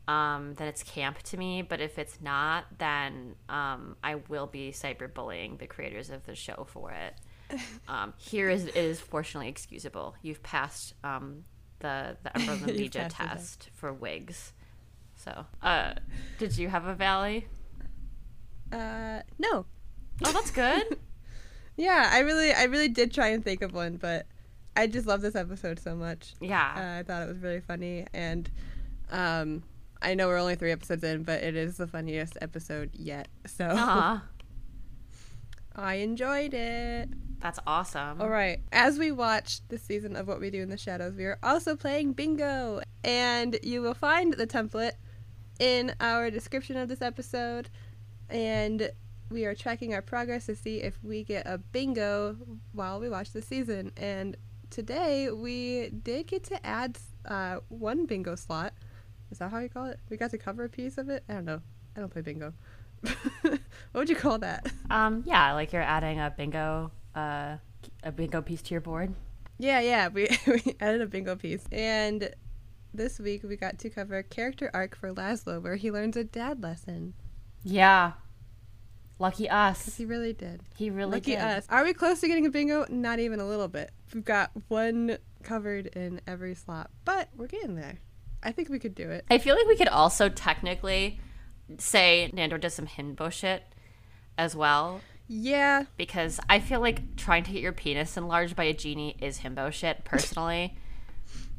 um, 0.09 0.55
then 0.55 0.69
it's 0.69 0.83
camp 0.83 1.23
to 1.25 1.37
me. 1.37 1.63
But 1.63 1.81
if 1.81 1.99
it's 1.99 2.21
not, 2.21 2.67
then 2.79 3.35
um, 3.49 3.97
I 4.05 4.17
will 4.29 4.47
be 4.47 4.73
cyberbullying 4.73 5.59
the 5.59 5.67
creators 5.67 6.11
of 6.11 6.27
the 6.27 6.35
show 6.35 6.67
for 6.69 6.93
it. 6.93 7.15
Um, 7.89 8.15
here 8.17 8.51
is 8.51 8.65
it 8.65 8.75
is 8.75 8.99
fortunately 8.99 9.49
excusable. 9.49 10.17
You've 10.21 10.43
passed 10.43 10.95
um, 11.05 11.45
the 11.81 12.17
the 12.23 12.37
Emerald 12.37 12.63
and 12.63 12.71
You've 12.79 12.91
Legia 12.93 13.13
passed 13.13 13.61
the 13.61 13.65
test. 13.67 13.71
for 13.75 13.93
wigs. 13.93 14.53
So, 15.15 15.47
uh, 15.63 15.95
did 16.39 16.57
you 16.59 16.69
have 16.69 16.85
a 16.87 16.95
valley? 16.95 17.47
Uh, 18.73 19.21
no. 19.39 19.67
Oh, 20.25 20.33
that's 20.33 20.51
good. 20.51 20.99
Yeah, 21.79 22.09
I 22.11 22.21
really, 22.21 22.55
I 22.55 22.65
really 22.65 22.89
did 22.89 23.13
try 23.13 23.29
and 23.29 23.45
think 23.45 23.61
of 23.61 23.75
one, 23.75 23.99
but 23.99 24.25
I 24.75 24.87
just 24.87 25.07
love 25.07 25.21
this 25.21 25.35
episode 25.37 25.79
so 25.79 25.95
much. 25.95 26.33
yeah. 26.41 26.73
Uh, 26.75 27.01
I 27.01 27.03
thought 27.03 27.23
it 27.23 27.29
was 27.29 27.37
really 27.41 27.61
funny, 27.61 28.07
and 28.15 28.51
um, 29.11 29.63
I 30.01 30.15
know 30.15 30.27
we're 30.27 30.39
only 30.39 30.55
three 30.55 30.73
episodes 30.73 31.05
in, 31.05 31.23
but 31.23 31.43
it 31.43 31.55
is 31.55 31.77
the 31.77 31.87
funniest 31.87 32.39
episode 32.41 32.89
yet. 32.95 33.29
So 33.45 33.69
Aw, 33.71 34.25
I 35.77 35.95
enjoyed 35.97 36.55
it. 36.55 37.11
That's 37.41 37.59
awesome. 37.67 38.21
All 38.21 38.29
right. 38.29 38.61
As 38.73 38.99
we 38.99 39.13
watch 39.13 39.61
this 39.69 39.83
season 39.83 40.17
of 40.17 40.27
What 40.27 40.41
We 40.41 40.51
Do 40.51 40.63
in 40.63 40.69
the 40.69 40.77
Shadows, 40.77 41.15
we 41.15 41.25
are 41.25 41.39
also 41.43 41.77
playing 41.77 42.13
bingo. 42.13 42.81
And 43.05 43.59
you 43.63 43.83
will 43.83 43.95
find 43.95 44.35
the 44.35 44.47
template 44.47 44.93
in 45.59 45.95
our 46.01 46.31
description 46.31 46.77
of 46.77 46.89
this 46.89 47.03
episode. 47.03 47.69
And 48.29 48.91
we 49.31 49.45
are 49.45 49.55
tracking 49.55 49.95
our 49.95 50.03
progress 50.03 50.47
to 50.47 50.57
see 50.57 50.83
if 50.83 50.99
we 51.03 51.25
get 51.25 51.47
a 51.47 51.59
bingo 51.59 52.37
while 52.73 53.01
we 53.01 53.09
watch 53.09 53.33
the 53.33 53.43
season. 53.43 53.93
And 53.97 54.37
today 54.71 55.31
we 55.31 55.91
did 55.91 56.27
get 56.27 56.45
to 56.45 56.67
add 56.67 56.99
uh, 57.27 57.59
one 57.69 58.07
bingo 58.07 58.35
slot. 58.35 58.73
Is 59.31 59.39
that 59.39 59.51
how 59.51 59.59
you 59.59 59.69
call 59.69 59.87
it? 59.87 59.99
We 60.09 60.17
got 60.17 60.31
to 60.31 60.39
cover 60.39 60.65
a 60.65 60.69
piece 60.69 60.99
of 60.99 61.09
it? 61.09 61.25
I 61.29 61.35
don't 61.35 61.45
know. 61.45 61.61
I 61.97 62.01
don't 62.01 62.11
play 62.11 62.23
bingo. 62.23 62.53
what 63.43 63.61
would 63.95 64.09
you 64.09 64.17
call 64.17 64.39
that? 64.39 64.71
Um, 64.91 65.23
yeah, 65.27 65.53
like 65.53 65.73
you're 65.73 65.83
adding 65.83 66.21
a 66.21 66.33
bingo, 66.37 66.91
uh, 67.17 67.57
a 68.03 68.13
bingo 68.13 68.43
piece 68.43 68.63
to 68.63 68.75
your 68.75 68.81
board. 68.81 69.15
Yeah, 69.59 69.81
yeah, 69.81 70.09
we, 70.09 70.29
we 70.47 70.77
added 70.81 71.01
a 71.01 71.07
bingo 71.07 71.37
piece. 71.37 71.65
And 71.73 72.31
this 72.93 73.19
week 73.19 73.43
we 73.43 73.57
got 73.57 73.79
to 73.81 73.91
cover 73.91 74.23
character 74.23 74.71
arc 74.73 74.97
for 74.97 75.13
Laszlo 75.13 75.63
where 75.63 75.77
he 75.77 75.91
learns 75.91 76.17
a 76.17 76.25
dad 76.25 76.63
lesson. 76.63 77.15
Yeah. 77.65 78.13
Lucky 79.19 79.49
us. 79.49 79.97
he 79.97 80.05
really 80.05 80.35
did. 80.35 80.61
He 80.77 80.91
really 80.91 81.13
Lucky 81.13 81.33
did. 81.33 81.41
us. 81.41 81.67
Are 81.71 81.85
we 81.85 81.95
close 81.95 82.21
to 82.21 82.29
getting 82.29 82.45
a 82.45 82.51
bingo? 82.51 82.85
Not 82.91 83.19
even 83.19 83.41
a 83.41 83.47
little 83.47 83.69
bit. 83.69 83.91
We've 84.13 84.25
got 84.25 84.51
one 84.69 85.17
covered 85.43 85.87
in 85.87 86.21
every 86.27 86.55
slot, 86.55 86.91
but 87.05 87.31
we're 87.35 87.47
getting 87.47 87.77
there. 87.77 87.99
I 88.43 88.53
think 88.53 88.69
we 88.69 88.79
could 88.79 88.95
do 88.95 89.11
it. 89.11 89.25
I 89.31 89.39
feel 89.39 89.57
like 89.57 89.67
we 89.67 89.77
could 89.77 89.89
also 89.89 90.29
technically 90.29 91.19
say 91.79 92.31
Nandor 92.35 92.61
does 92.61 92.75
some 92.75 92.87
himbo 92.87 93.33
shit 93.33 93.63
as 94.37 94.55
well. 94.55 95.01
Yeah, 95.29 95.85
Because 95.97 96.39
I 96.49 96.61
feel 96.61 96.81
like 96.81 97.17
trying 97.17 97.43
to 97.45 97.53
get 97.53 97.61
your 97.63 97.73
penis 97.73 98.17
enlarged 98.17 98.55
by 98.55 98.65
a 98.65 98.73
genie 98.73 99.17
is 99.21 99.41
himbo 99.41 99.73
shit, 99.73 100.05
personally. 100.05 100.77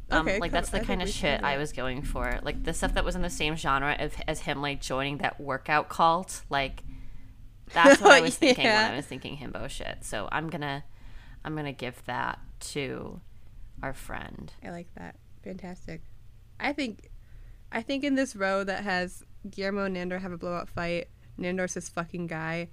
Um, 0.09 0.25
Okay, 0.25 0.39
like 0.39 0.51
cool. 0.51 0.57
that's 0.61 0.69
the 0.69 0.79
I 0.79 0.83
kind 0.85 1.01
of 1.01 1.09
shit 1.09 1.43
I 1.43 1.57
was 1.57 1.73
going 1.73 2.01
for. 2.01 2.39
Like 2.41 2.63
the 2.63 2.73
stuff 2.73 2.93
that 2.93 3.03
was 3.03 3.17
in 3.17 3.21
the 3.23 3.29
same 3.29 3.57
genre 3.57 3.93
of, 3.99 4.13
as 4.25 4.39
him 4.39 4.61
like 4.61 4.79
joining 4.79 5.17
that 5.17 5.37
workout 5.37 5.89
cult. 5.89 6.43
Like 6.49 6.81
that's 7.73 7.99
what 7.99 8.13
I 8.13 8.21
was 8.21 8.35
thinking 8.37 8.63
when 8.63 8.91
I 8.93 8.95
was 8.95 9.05
thinking 9.05 9.35
himbo 9.35 9.69
shit. 9.69 10.05
So 10.05 10.29
I'm 10.31 10.49
gonna 10.49 10.85
I'm 11.43 11.57
gonna 11.57 11.73
give 11.73 12.01
that 12.05 12.39
to 12.71 13.19
our 13.83 13.91
friend. 13.91 14.53
I 14.63 14.69
like 14.69 14.87
that. 14.95 15.17
Fantastic. 15.43 16.03
I 16.57 16.71
think 16.71 17.09
I 17.73 17.81
think 17.81 18.05
in 18.05 18.15
this 18.15 18.33
row 18.33 18.63
that 18.63 18.85
has 18.85 19.23
Guillermo 19.49 19.83
and 19.83 19.97
Nandor 19.97 20.21
have 20.21 20.31
a 20.31 20.37
blowout 20.37 20.69
fight, 20.69 21.09
Nandor's 21.37 21.73
this 21.73 21.89
fucking 21.89 22.27
guy, 22.27 22.69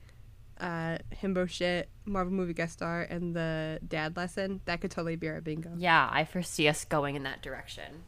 uh, 0.60 0.98
himbo 1.22 1.48
shit, 1.48 1.88
Marvel 2.04 2.32
movie 2.32 2.54
guest 2.54 2.74
star, 2.74 3.02
and 3.02 3.34
the 3.34 3.80
dad 3.86 4.16
lesson, 4.16 4.60
that 4.64 4.80
could 4.80 4.90
totally 4.90 5.16
be 5.16 5.28
our 5.28 5.40
bingo. 5.40 5.70
Yeah, 5.76 6.08
I 6.10 6.24
foresee 6.24 6.68
us 6.68 6.84
going 6.84 7.16
in 7.16 7.22
that 7.24 7.42
direction. 7.42 8.04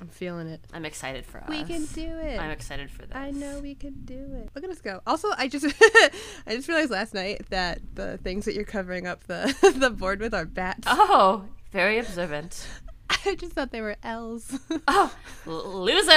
I'm 0.00 0.08
feeling 0.08 0.46
it. 0.46 0.60
I'm 0.72 0.84
excited 0.84 1.26
for 1.26 1.38
us. 1.38 1.48
We 1.48 1.64
can 1.64 1.84
do 1.86 2.18
it. 2.18 2.38
I'm 2.38 2.50
excited 2.50 2.88
for 2.90 3.02
this. 3.04 3.16
I 3.16 3.32
know 3.32 3.58
we 3.58 3.74
can 3.74 3.94
do 4.04 4.14
it. 4.14 4.50
Look 4.54 4.62
at 4.62 4.70
us 4.70 4.80
go. 4.80 5.00
Also, 5.06 5.28
I 5.36 5.48
just 5.48 5.66
I 6.46 6.54
just 6.54 6.68
realized 6.68 6.90
last 6.90 7.14
night 7.14 7.46
that 7.50 7.80
the 7.94 8.16
things 8.18 8.44
that 8.44 8.54
you're 8.54 8.64
covering 8.64 9.08
up 9.08 9.24
the 9.24 9.54
the 9.76 9.90
board 9.90 10.20
with 10.20 10.34
are 10.34 10.44
bats. 10.44 10.86
Oh, 10.86 11.46
very 11.72 11.98
observant. 11.98 12.66
I 13.26 13.34
just 13.36 13.52
thought 13.52 13.70
they 13.72 13.80
were 13.80 13.96
L's. 14.02 14.58
Oh, 14.88 15.14
loser. 15.46 16.08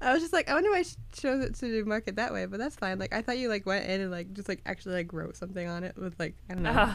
I 0.00 0.12
was 0.12 0.20
just 0.20 0.32
like, 0.32 0.48
I 0.50 0.54
wonder 0.54 0.70
why 0.70 0.82
she 0.82 0.96
chose 1.12 1.42
it 1.44 1.54
to 1.56 1.84
mark 1.84 2.04
it 2.06 2.16
that 2.16 2.32
way, 2.32 2.46
but 2.46 2.58
that's 2.58 2.76
fine. 2.76 2.98
Like, 2.98 3.14
I 3.14 3.22
thought 3.22 3.38
you 3.38 3.48
like 3.48 3.66
went 3.66 3.86
in 3.86 4.00
and 4.00 4.10
like 4.10 4.32
just 4.32 4.48
like 4.48 4.60
actually 4.66 4.94
like 4.96 5.12
wrote 5.12 5.36
something 5.36 5.66
on 5.68 5.84
it 5.84 5.96
with 5.96 6.18
like 6.18 6.34
I 6.50 6.54
don't 6.54 6.62
know 6.62 6.70
Ugh. 6.70 6.94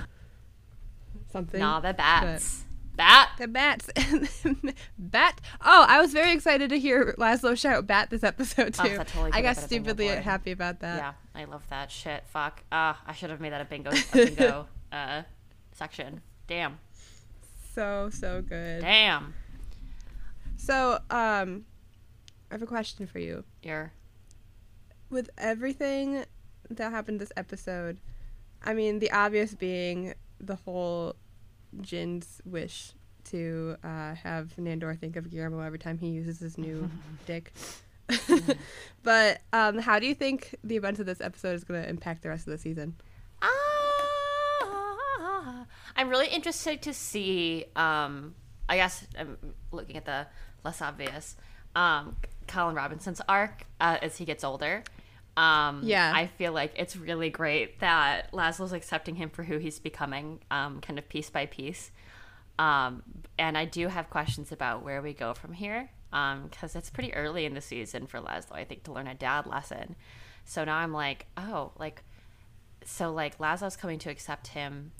something. 1.32 1.60
nah, 1.60 1.80
the 1.80 1.93
bats. 1.93 2.63
Bat. 2.95 3.30
The 3.39 3.47
bats, 3.47 3.89
bat. 4.99 5.41
Oh, 5.62 5.86
I 5.88 5.99
was 6.01 6.12
very 6.13 6.34
excited 6.34 6.69
to 6.69 6.80
hear 6.80 7.15
Laszlo 7.17 7.58
shout 7.58 7.88
"bat" 7.88 8.10
this 8.12 8.23
episode 8.23 8.75
Oh, 8.80 8.84
too. 8.84 8.97
that 8.97 9.08
totally 9.08 9.32
I 9.34 9.41
got 9.41 9.56
been 9.56 9.63
a 9.63 9.67
bingo 9.67 9.89
stupidly 9.93 10.08
happy 10.08 10.51
about 10.51 10.82
that. 10.82 10.97
Yeah, 10.97 11.13
I 11.34 11.45
love 11.45 11.63
that 11.69 11.89
shit. 11.89 12.23
Fuck. 12.27 12.63
Ah, 12.71 13.01
I 13.08 13.13
should 13.13 13.30
have 13.32 13.39
made 13.39 13.54
that 13.54 13.62
a 13.62 13.65
bingo, 13.65 13.89
a 13.91 13.95
bingo 14.13 14.67
uh, 14.91 15.23
section. 15.71 16.21
Damn. 16.47 16.77
So 17.73 18.10
so 18.12 18.41
good. 18.41 18.81
Damn. 18.81 19.34
So, 20.57 20.99
um, 21.10 21.65
I 22.49 22.53
have 22.53 22.62
a 22.62 22.67
question 22.67 23.07
for 23.07 23.19
you. 23.19 23.43
You're. 23.63 23.93
With 25.10 25.29
everything 25.38 26.23
that 26.69 26.91
happened 26.91 27.19
this 27.19 27.31
episode, 27.36 27.97
I 28.63 28.73
mean, 28.73 28.99
the 28.99 29.12
obvious 29.12 29.55
being 29.55 30.13
the 30.39 30.55
whole 30.55 31.15
Jinn's 31.81 32.41
wish 32.45 32.93
to 33.25 33.75
uh, 33.84 34.15
have 34.15 34.53
Nandor 34.57 34.97
think 34.97 35.15
of 35.15 35.29
Guillermo 35.29 35.60
every 35.62 35.79
time 35.79 35.97
he 35.97 36.10
uses 36.10 36.39
his 36.39 36.57
new 36.57 36.89
dick. 37.25 37.53
but 39.03 39.41
um, 39.53 39.79
how 39.79 39.97
do 39.99 40.05
you 40.05 40.15
think 40.15 40.55
the 40.63 40.75
events 40.75 40.99
of 40.99 41.05
this 41.05 41.21
episode 41.21 41.55
is 41.55 41.63
going 41.63 41.81
to 41.81 41.89
impact 41.89 42.23
the 42.23 42.29
rest 42.29 42.47
of 42.47 42.51
the 42.51 42.57
season? 42.57 42.95
Ah, 43.41 43.70
I'm 45.95 46.10
really 46.10 46.27
interested 46.27 46.82
to 46.84 46.93
see. 46.93 47.65
Um, 47.75 48.36
I 48.69 48.77
guess 48.77 49.06
I'm 49.17 49.38
looking 49.71 49.97
at 49.97 50.06
the 50.06 50.27
less 50.63 50.82
obvious. 50.82 51.36
Um, 51.75 52.15
Colin 52.47 52.75
Robinson's 52.75 53.21
arc 53.27 53.65
uh, 53.80 53.97
as 54.01 54.17
he 54.17 54.25
gets 54.25 54.43
older. 54.43 54.84
Um, 55.38 55.82
Yeah. 55.84 56.12
I 56.13 56.27
feel 56.27 56.54
like 56.54 56.73
it's 56.75 56.95
really 56.95 57.30
great 57.30 57.80
that 57.80 58.32
Laszlo's 58.32 58.73
accepting 58.73 59.15
him 59.15 59.30
for 59.30 59.43
who 59.43 59.58
he's 59.58 59.80
becoming, 59.80 60.39
um, 60.51 60.82
kind 60.82 60.99
of 60.99 61.08
piece 61.08 61.30
by 61.30 61.45
piece. 61.45 61.91
Um, 62.60 63.04
and 63.39 63.58
I 63.58 63.65
do 63.65 63.88
have 63.88 64.10
questions 64.10 64.51
about 64.51 64.84
where 64.84 65.01
we 65.01 65.13
go 65.13 65.34
from 65.34 65.54
here 65.54 65.89
because 66.12 66.75
it's 66.75 66.89
pretty 66.89 67.13
early 67.13 67.45
in 67.45 67.54
the 67.54 67.62
season 67.62 68.06
for 68.06 68.19
Laszlo, 68.19 68.54
I 68.54 68.65
think, 68.65 68.84
to 68.84 68.91
learn 68.91 69.08
a 69.08 69.15
dad 69.15 69.47
lesson. 69.47 69.95
So 70.43 70.65
now 70.65 70.75
I'm 70.75 70.91
like, 70.91 71.27
oh, 71.38 71.71
like 71.80 72.04
so 72.84 73.12
like 73.13 73.38
Laszlo's 73.38 73.77
coming 73.77 73.99
to 73.99 74.10
accept 74.10 74.47
him 74.47 74.91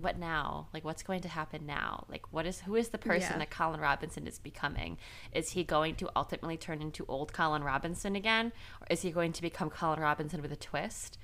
what 0.00 0.18
now? 0.18 0.68
Like 0.72 0.84
what's 0.84 1.02
going 1.02 1.20
to 1.22 1.28
happen 1.28 1.66
now? 1.66 2.04
Like 2.08 2.32
what 2.32 2.46
is 2.46 2.60
who 2.60 2.74
is 2.76 2.88
the 2.88 2.98
person 2.98 3.32
Yeah. 3.32 3.38
that 3.38 3.50
colin 3.50 3.80
robinson 3.80 4.26
is 4.26 4.38
becoming? 4.38 4.98
Is 5.32 5.50
he 5.50 5.64
going 5.64 5.94
to 5.96 6.10
ultimately 6.16 6.56
turn 6.56 6.80
into 6.80 7.04
old 7.06 7.32
colin 7.32 7.62
robinson 7.62 8.16
again? 8.16 8.52
Or 8.80 8.86
is 8.90 9.02
he 9.02 9.10
going 9.10 9.32
to 9.32 9.42
become 9.42 9.70
colin 9.70 10.00
robinson 10.00 10.42
with 10.42 10.52
a 10.52 10.56
twist? 10.56 11.18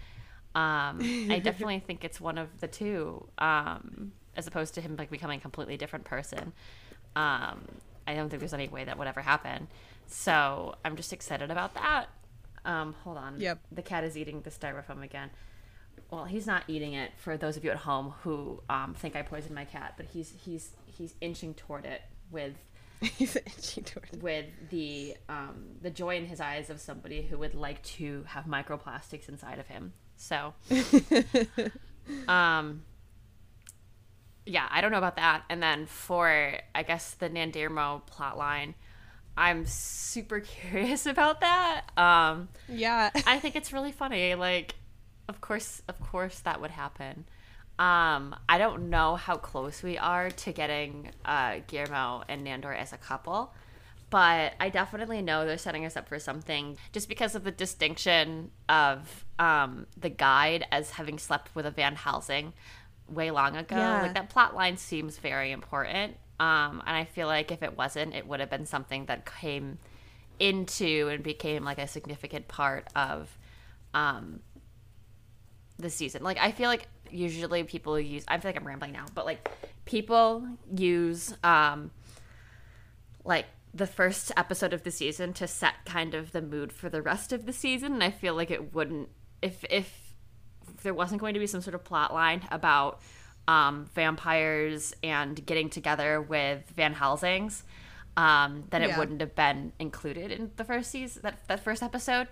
Um 0.54 1.00
i 1.30 1.40
definitely 1.42 1.80
think 1.80 2.04
it's 2.04 2.20
one 2.20 2.38
of 2.38 2.60
the 2.60 2.68
two 2.68 3.26
um 3.38 4.12
as 4.36 4.46
opposed 4.46 4.74
to 4.74 4.80
him 4.80 4.96
like 4.96 5.10
becoming 5.10 5.38
a 5.38 5.42
completely 5.42 5.76
different 5.76 6.04
person. 6.04 6.52
Um 7.14 7.62
i 8.06 8.14
don't 8.14 8.28
think 8.28 8.40
there's 8.40 8.54
any 8.54 8.68
way 8.68 8.84
that 8.84 8.98
would 8.98 9.08
ever 9.08 9.22
happen. 9.22 9.68
So 10.06 10.74
i'm 10.84 10.96
just 10.96 11.12
excited 11.12 11.50
about 11.50 11.74
that. 11.74 12.06
Um 12.64 12.94
hold 13.04 13.16
on. 13.16 13.40
Yep. 13.40 13.58
the 13.72 13.82
cat 13.82 14.04
is 14.04 14.16
eating 14.16 14.42
the 14.42 14.50
styrofoam 14.50 15.02
again 15.02 15.30
well, 16.10 16.24
he's 16.24 16.46
not 16.46 16.64
eating 16.68 16.94
it 16.94 17.10
for 17.16 17.36
those 17.36 17.56
of 17.56 17.64
you 17.64 17.70
at 17.70 17.78
home 17.78 18.14
who 18.22 18.62
um, 18.70 18.94
think 18.94 19.16
I 19.16 19.22
poisoned 19.22 19.54
my 19.54 19.64
cat, 19.64 19.94
but 19.96 20.06
he's 20.06 20.32
he's 20.44 20.70
he's 20.86 21.14
inching 21.20 21.54
toward 21.54 21.84
it 21.84 22.02
with 22.30 22.54
He's 23.02 23.36
itching 23.36 23.84
towards. 23.84 24.22
with 24.22 24.46
the 24.70 25.16
um, 25.28 25.66
the 25.82 25.90
joy 25.90 26.16
in 26.16 26.24
his 26.26 26.40
eyes 26.40 26.70
of 26.70 26.80
somebody 26.80 27.22
who 27.22 27.36
would 27.38 27.54
like 27.54 27.82
to 27.82 28.24
have 28.28 28.46
microplastics 28.46 29.28
inside 29.28 29.58
of 29.58 29.66
him. 29.66 29.92
So, 30.16 30.54
um, 32.28 32.82
yeah, 34.46 34.66
I 34.70 34.80
don't 34.80 34.92
know 34.92 34.98
about 34.98 35.16
that. 35.16 35.42
And 35.50 35.62
then 35.62 35.86
for 35.86 36.58
I 36.74 36.82
guess 36.82 37.12
the 37.14 37.28
Nandermo 37.28 38.06
plot 38.06 38.38
line, 38.38 38.74
I'm 39.36 39.66
super 39.66 40.40
curious 40.70 41.04
about 41.06 41.40
that. 41.40 41.82
Um, 41.96 42.48
Yeah. 42.68 43.10
I 43.26 43.38
think 43.40 43.56
it's 43.56 43.72
really 43.72 43.92
funny. 43.92 44.34
Like, 44.34 44.74
of 45.28 45.40
course, 45.40 45.82
of 45.88 46.00
course, 46.00 46.40
that 46.40 46.60
would 46.60 46.70
happen. 46.70 47.24
Um, 47.78 48.34
I 48.48 48.56
don't 48.58 48.88
know 48.88 49.16
how 49.16 49.36
close 49.36 49.82
we 49.82 49.98
are 49.98 50.30
to 50.30 50.52
getting 50.52 51.10
uh, 51.24 51.58
Guillermo 51.66 52.24
and 52.28 52.46
Nandor 52.46 52.74
as 52.74 52.92
a 52.92 52.96
couple, 52.96 53.52
but 54.08 54.54
I 54.58 54.70
definitely 54.70 55.20
know 55.20 55.44
they're 55.44 55.58
setting 55.58 55.84
us 55.84 55.96
up 55.96 56.08
for 56.08 56.18
something 56.18 56.78
just 56.92 57.08
because 57.08 57.34
of 57.34 57.44
the 57.44 57.50
distinction 57.50 58.50
of 58.68 59.26
um, 59.38 59.86
the 59.96 60.08
guide 60.08 60.64
as 60.72 60.92
having 60.92 61.18
slept 61.18 61.54
with 61.54 61.66
a 61.66 61.70
Van 61.70 61.96
Helsing 61.96 62.54
way 63.08 63.30
long 63.30 63.56
ago. 63.56 63.76
Yeah. 63.76 64.02
Like 64.02 64.14
that 64.14 64.30
plot 64.30 64.54
line 64.54 64.78
seems 64.78 65.18
very 65.18 65.52
important. 65.52 66.16
Um, 66.38 66.82
and 66.86 66.96
I 66.96 67.04
feel 67.04 67.26
like 67.26 67.50
if 67.50 67.62
it 67.62 67.76
wasn't, 67.76 68.14
it 68.14 68.26
would 68.26 68.40
have 68.40 68.50
been 68.50 68.66
something 68.66 69.06
that 69.06 69.26
came 69.26 69.78
into 70.38 71.08
and 71.08 71.22
became 71.22 71.64
like 71.64 71.78
a 71.78 71.86
significant 71.86 72.48
part 72.48 72.88
of 72.94 73.36
um, 73.94 74.40
the 75.78 75.90
season. 75.90 76.22
Like 76.22 76.38
I 76.38 76.52
feel 76.52 76.68
like 76.68 76.88
usually 77.10 77.62
people 77.64 77.98
use 77.98 78.24
I 78.28 78.38
feel 78.38 78.48
like 78.50 78.56
I'm 78.60 78.66
rambling 78.66 78.92
now, 78.92 79.06
but 79.14 79.24
like 79.26 79.48
people 79.84 80.46
use 80.74 81.34
um 81.44 81.90
like 83.24 83.46
the 83.74 83.86
first 83.86 84.32
episode 84.36 84.72
of 84.72 84.82
the 84.84 84.90
season 84.90 85.32
to 85.34 85.46
set 85.46 85.74
kind 85.84 86.14
of 86.14 86.32
the 86.32 86.40
mood 86.40 86.72
for 86.72 86.88
the 86.88 87.02
rest 87.02 87.32
of 87.32 87.44
the 87.46 87.52
season 87.52 87.92
and 87.92 88.02
I 88.02 88.10
feel 88.10 88.34
like 88.34 88.50
it 88.50 88.74
wouldn't 88.74 89.08
if 89.42 89.64
if, 89.64 90.14
if 90.72 90.82
there 90.82 90.94
wasn't 90.94 91.20
going 91.20 91.34
to 91.34 91.40
be 91.40 91.46
some 91.46 91.60
sort 91.60 91.74
of 91.74 91.84
plot 91.84 92.12
line 92.14 92.42
about 92.50 93.00
um, 93.48 93.86
vampires 93.94 94.94
and 95.04 95.44
getting 95.46 95.70
together 95.70 96.20
with 96.20 96.68
Van 96.74 96.92
Helsing's, 96.92 97.62
um, 98.16 98.64
then 98.70 98.82
it 98.82 98.88
Yeah. 98.88 98.98
wouldn't 98.98 99.20
have 99.20 99.36
been 99.36 99.72
included 99.78 100.32
in 100.32 100.50
the 100.56 100.64
first 100.64 100.90
season 100.90 101.22
that 101.22 101.46
that 101.48 101.60
first 101.62 101.82
episode. 101.82 102.26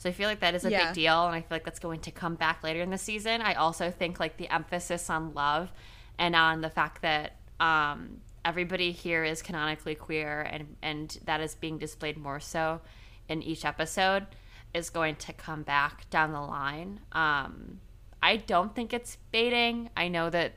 So 0.00 0.08
I 0.08 0.12
feel 0.12 0.30
like 0.30 0.40
that 0.40 0.54
is 0.54 0.64
a 0.64 0.70
Yeah. 0.70 0.86
big 0.86 0.94
deal, 0.94 1.26
and 1.26 1.34
I 1.34 1.42
feel 1.42 1.56
like 1.56 1.64
that's 1.64 1.78
going 1.78 2.00
to 2.00 2.10
come 2.10 2.34
back 2.34 2.62
later 2.62 2.80
in 2.80 2.88
the 2.88 2.96
season. 2.96 3.42
I 3.42 3.52
also 3.52 3.90
think 3.90 4.18
like 4.18 4.38
the 4.38 4.48
emphasis 4.48 5.10
on 5.10 5.34
love 5.34 5.70
and 6.18 6.34
on 6.34 6.62
the 6.62 6.70
fact 6.70 7.02
that 7.02 7.36
um, 7.60 8.22
everybody 8.42 8.92
here 8.92 9.24
is 9.24 9.42
canonically 9.42 9.94
queer, 9.94 10.40
and 10.40 10.74
and 10.80 11.18
that 11.26 11.42
is 11.42 11.54
being 11.54 11.76
displayed 11.76 12.16
more 12.16 12.40
so 12.40 12.80
in 13.28 13.42
each 13.42 13.66
episode 13.66 14.26
is 14.72 14.88
going 14.88 15.16
to 15.16 15.34
come 15.34 15.64
back 15.64 16.08
down 16.08 16.32
the 16.32 16.40
line. 16.40 17.00
Um, 17.12 17.80
I 18.22 18.36
don't 18.36 18.74
think 18.74 18.94
it's 18.94 19.18
baiting. 19.32 19.90
I 19.98 20.08
know 20.08 20.30
that 20.30 20.54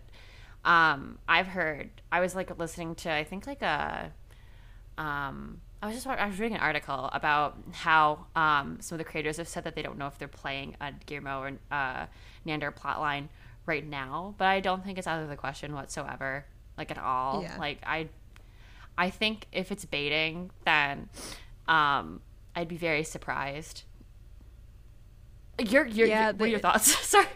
um, 0.64 1.20
I've 1.28 1.48
heard. 1.48 1.90
I 2.14 2.22
was 2.22 2.34
like 2.34 2.58
listening 2.58 2.96
to 2.96 3.12
I 3.12 3.26
think 3.26 3.46
like 3.46 3.62
a 3.62 4.14
um, 4.98 5.60
I 5.84 5.88
was 5.88 5.96
just 5.96 6.08
I 6.08 6.26
was 6.26 6.40
reading 6.40 6.56
an 6.56 6.64
article 6.64 7.10
about 7.12 7.58
how 7.74 8.28
um, 8.38 8.78
some 8.80 8.96
of 8.96 9.00
the 9.00 9.04
creators 9.04 9.36
have 9.36 9.50
said 9.50 9.66
that 9.66 9.76
they 9.76 9.82
don't 9.82 9.98
know 9.98 10.08
if 10.08 10.18
they're 10.18 10.30
playing 10.30 10.78
a 10.80 10.94
Guillermo 11.06 11.42
or 11.42 11.52
uh, 11.72 12.06
Nandor 12.48 12.74
plotline 12.74 13.28
right 13.66 13.86
now, 13.86 14.34
but 14.38 14.48
I 14.48 14.62
don't 14.62 14.86
think 14.86 14.98
it's 14.98 15.08
out 15.08 15.22
of 15.22 15.28
the 15.28 15.36
question 15.36 15.76
whatsoever, 15.76 16.46
like 16.78 16.90
at 16.90 16.98
all. 16.98 17.42
Yeah. 17.44 17.58
Like 17.58 17.80
I, 17.86 18.08
I 18.98 19.10
think 19.10 19.48
if 19.52 19.74
it's 19.74 19.84
baiting, 19.84 20.52
then 20.64 21.10
um, 21.68 22.22
I'd 22.56 22.70
be 22.70 22.78
very 22.78 23.04
surprised. 23.04 23.84
Your 25.60 25.86
your 25.86 26.08
Yeah, 26.08 26.32
what 26.32 26.44
are 26.44 26.48
your 26.48 26.60
thoughts? 26.60 26.98
Sorry. 27.06 27.28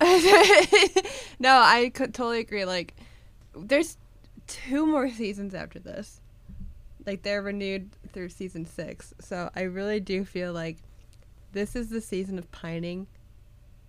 no, 1.40 1.60
I 1.60 1.90
could 1.92 2.14
totally 2.14 2.38
agree. 2.38 2.64
Like, 2.64 2.94
there's 3.56 3.96
two 4.46 4.86
more 4.86 5.10
seasons 5.10 5.52
after 5.52 5.80
this. 5.80 6.20
Like, 7.08 7.22
they're 7.22 7.40
renewed 7.40 7.88
through 8.12 8.28
season 8.28 8.66
six. 8.66 9.14
So 9.18 9.48
I 9.56 9.62
really 9.62 9.98
do 9.98 10.26
feel 10.26 10.52
like 10.52 10.76
this 11.52 11.74
is 11.74 11.88
the 11.88 12.02
season 12.02 12.38
of 12.38 12.50
pining 12.52 13.06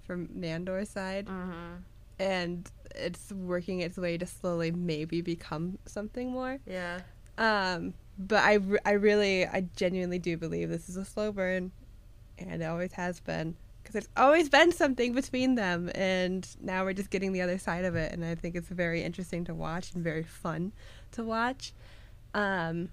from 0.07 0.27
Nandor's 0.27 0.89
side. 0.89 1.25
Mm-hmm. 1.27 1.75
And 2.17 2.71
it's 2.95 3.31
working 3.33 3.81
its 3.81 3.97
way 3.97 4.17
to 4.17 4.25
slowly 4.25 4.71
maybe 4.71 5.21
become 5.21 5.77
something 5.85 6.31
more. 6.31 6.59
Yeah. 6.65 7.01
Um, 7.37 7.93
but 8.17 8.41
I, 8.43 8.53
re- 8.53 8.79
I 8.85 8.91
really, 8.91 9.45
I 9.45 9.65
genuinely 9.75 10.19
do 10.19 10.37
believe 10.37 10.69
this 10.69 10.87
is 10.87 10.95
a 10.95 11.03
slow 11.03 11.33
burn, 11.33 11.71
and 12.37 12.61
it 12.61 12.65
always 12.65 12.93
has 12.93 13.19
been. 13.19 13.55
Because 13.81 13.93
there's 13.93 14.09
always 14.15 14.49
been 14.49 14.71
something 14.71 15.13
between 15.13 15.55
them, 15.55 15.91
and 15.95 16.47
now 16.61 16.83
we're 16.83 16.93
just 16.93 17.09
getting 17.09 17.33
the 17.33 17.41
other 17.41 17.57
side 17.57 17.85
of 17.85 17.95
it, 17.95 18.13
and 18.13 18.23
I 18.23 18.35
think 18.35 18.55
it's 18.55 18.69
very 18.69 19.03
interesting 19.03 19.43
to 19.45 19.53
watch 19.53 19.93
and 19.93 20.03
very 20.03 20.23
fun 20.23 20.71
to 21.13 21.23
watch. 21.23 21.73
Um, 22.33 22.89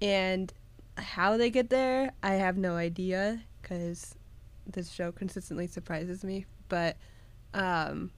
and 0.00 0.52
how 0.96 1.36
they 1.36 1.50
get 1.50 1.70
there, 1.70 2.12
I 2.22 2.34
have 2.34 2.56
no 2.56 2.76
idea, 2.76 3.40
because 3.60 4.14
this 4.66 4.90
show 4.90 5.12
consistently 5.12 5.66
surprises 5.66 6.24
me. 6.24 6.46
But, 6.68 6.96
um, 7.52 8.10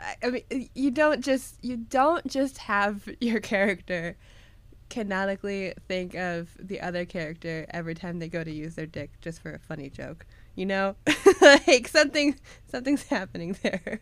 I, 0.00 0.14
I 0.22 0.30
mean, 0.30 0.70
you 0.74 0.90
don't 0.90 1.22
just 1.22 1.62
you 1.62 1.76
don't 1.76 2.26
just 2.26 2.58
have 2.58 3.08
your 3.20 3.40
character 3.40 4.16
canonically 4.88 5.72
think 5.86 6.14
of 6.14 6.50
the 6.58 6.80
other 6.80 7.04
character 7.04 7.64
every 7.70 7.94
time 7.94 8.18
they 8.18 8.28
go 8.28 8.42
to 8.42 8.50
use 8.50 8.74
their 8.74 8.86
dick 8.86 9.10
just 9.20 9.40
for 9.40 9.54
a 9.54 9.58
funny 9.58 9.88
joke. 9.88 10.26
You 10.56 10.66
know, 10.66 10.96
like 11.40 11.88
something 11.88 12.38
something's 12.68 13.04
happening 13.04 13.56
there. 13.62 14.00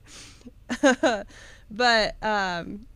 but 1.71 2.23
um, 2.23 2.87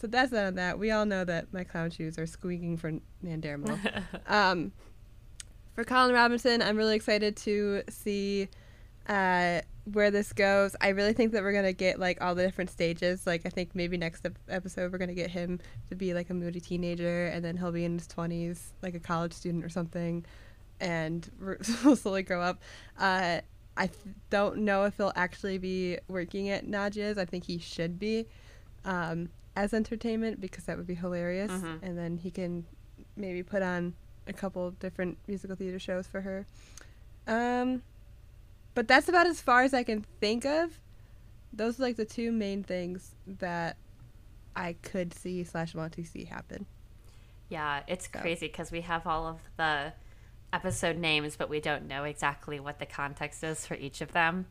so 0.00 0.06
that's 0.06 0.30
that 0.30 0.46
on 0.46 0.54
that. 0.54 0.78
We 0.78 0.92
all 0.92 1.04
know 1.04 1.24
that 1.24 1.52
my 1.52 1.64
clown 1.64 1.90
shoes 1.90 2.18
are 2.18 2.26
squeaking 2.26 2.76
for 2.76 2.92
Nandermo. 3.24 4.02
um, 4.28 4.70
for 5.74 5.82
Colin 5.82 6.14
Robinson, 6.14 6.62
I'm 6.62 6.76
really 6.76 6.94
excited 6.94 7.36
to 7.38 7.82
see 7.88 8.48
uh, 9.08 9.60
where 9.92 10.12
this 10.12 10.32
goes. 10.32 10.76
I 10.80 10.88
really 10.90 11.14
think 11.14 11.32
that 11.32 11.42
we're 11.42 11.52
gonna 11.52 11.72
get 11.72 11.98
like 11.98 12.22
all 12.22 12.36
the 12.36 12.44
different 12.44 12.70
stages. 12.70 13.26
Like 13.26 13.42
I 13.44 13.48
think 13.48 13.74
maybe 13.74 13.96
next 13.96 14.24
ep- 14.24 14.38
episode 14.48 14.92
we're 14.92 14.98
gonna 14.98 15.14
get 15.14 15.30
him 15.30 15.58
to 15.88 15.96
be 15.96 16.14
like 16.14 16.30
a 16.30 16.34
moody 16.34 16.60
teenager, 16.60 17.26
and 17.26 17.44
then 17.44 17.56
he'll 17.56 17.72
be 17.72 17.84
in 17.84 17.94
his 17.98 18.06
20s, 18.06 18.72
like 18.82 18.94
a 18.94 19.00
college 19.00 19.32
student 19.32 19.64
or 19.64 19.68
something, 19.68 20.24
and 20.78 21.28
we'll 21.84 21.96
slowly 21.96 22.22
grow 22.22 22.40
up. 22.40 22.62
Uh, 22.98 23.40
I 23.76 23.86
th- 23.86 24.14
don't 24.30 24.58
know 24.58 24.84
if 24.84 24.96
he'll 24.96 25.12
actually 25.16 25.58
be 25.58 25.98
working 26.06 26.50
at 26.50 26.66
Nadja's. 26.66 27.18
I 27.18 27.24
think 27.24 27.44
he 27.44 27.58
should 27.58 27.98
be 27.98 28.26
um, 28.84 29.30
as 29.56 29.74
entertainment 29.74 30.40
because 30.40 30.64
that 30.64 30.76
would 30.76 30.86
be 30.86 30.94
hilarious, 30.94 31.50
Mhm. 31.50 31.82
and 31.82 31.98
then 31.98 32.16
he 32.18 32.30
can 32.30 32.64
maybe 33.16 33.42
put 33.42 33.62
on 33.62 33.94
a 34.26 34.32
couple 34.32 34.70
different 34.72 35.18
musical 35.26 35.56
theater 35.56 35.78
shows 35.78 36.06
for 36.06 36.20
her. 36.20 36.46
Um, 37.26 37.82
but 38.74 38.86
that's 38.88 39.08
about 39.08 39.26
as 39.26 39.40
far 39.40 39.62
as 39.62 39.74
I 39.74 39.82
can 39.82 40.02
think 40.20 40.44
of. 40.44 40.80
Those 41.52 41.80
are 41.80 41.82
like 41.82 41.96
the 41.96 42.04
two 42.04 42.30
main 42.30 42.62
things 42.62 43.14
that 43.26 43.76
I 44.54 44.74
could 44.82 45.14
see 45.14 45.42
slash 45.44 45.74
want 45.74 45.94
to 45.94 46.04
see 46.04 46.24
happen. 46.24 46.66
Yeah, 47.48 47.82
it's 47.86 48.08
So. 48.12 48.20
crazy 48.20 48.46
because 48.48 48.70
we 48.70 48.82
have 48.82 49.06
all 49.06 49.26
of 49.26 49.40
the 49.56 49.94
episode 50.52 50.96
names, 50.96 51.36
but 51.36 51.48
we 51.48 51.60
don't 51.60 51.86
know 51.88 52.04
exactly 52.04 52.60
what 52.60 52.78
the 52.78 52.86
context 52.86 53.42
is 53.42 53.66
for 53.66 53.74
each 53.74 54.00
of 54.00 54.12
them. 54.12 54.46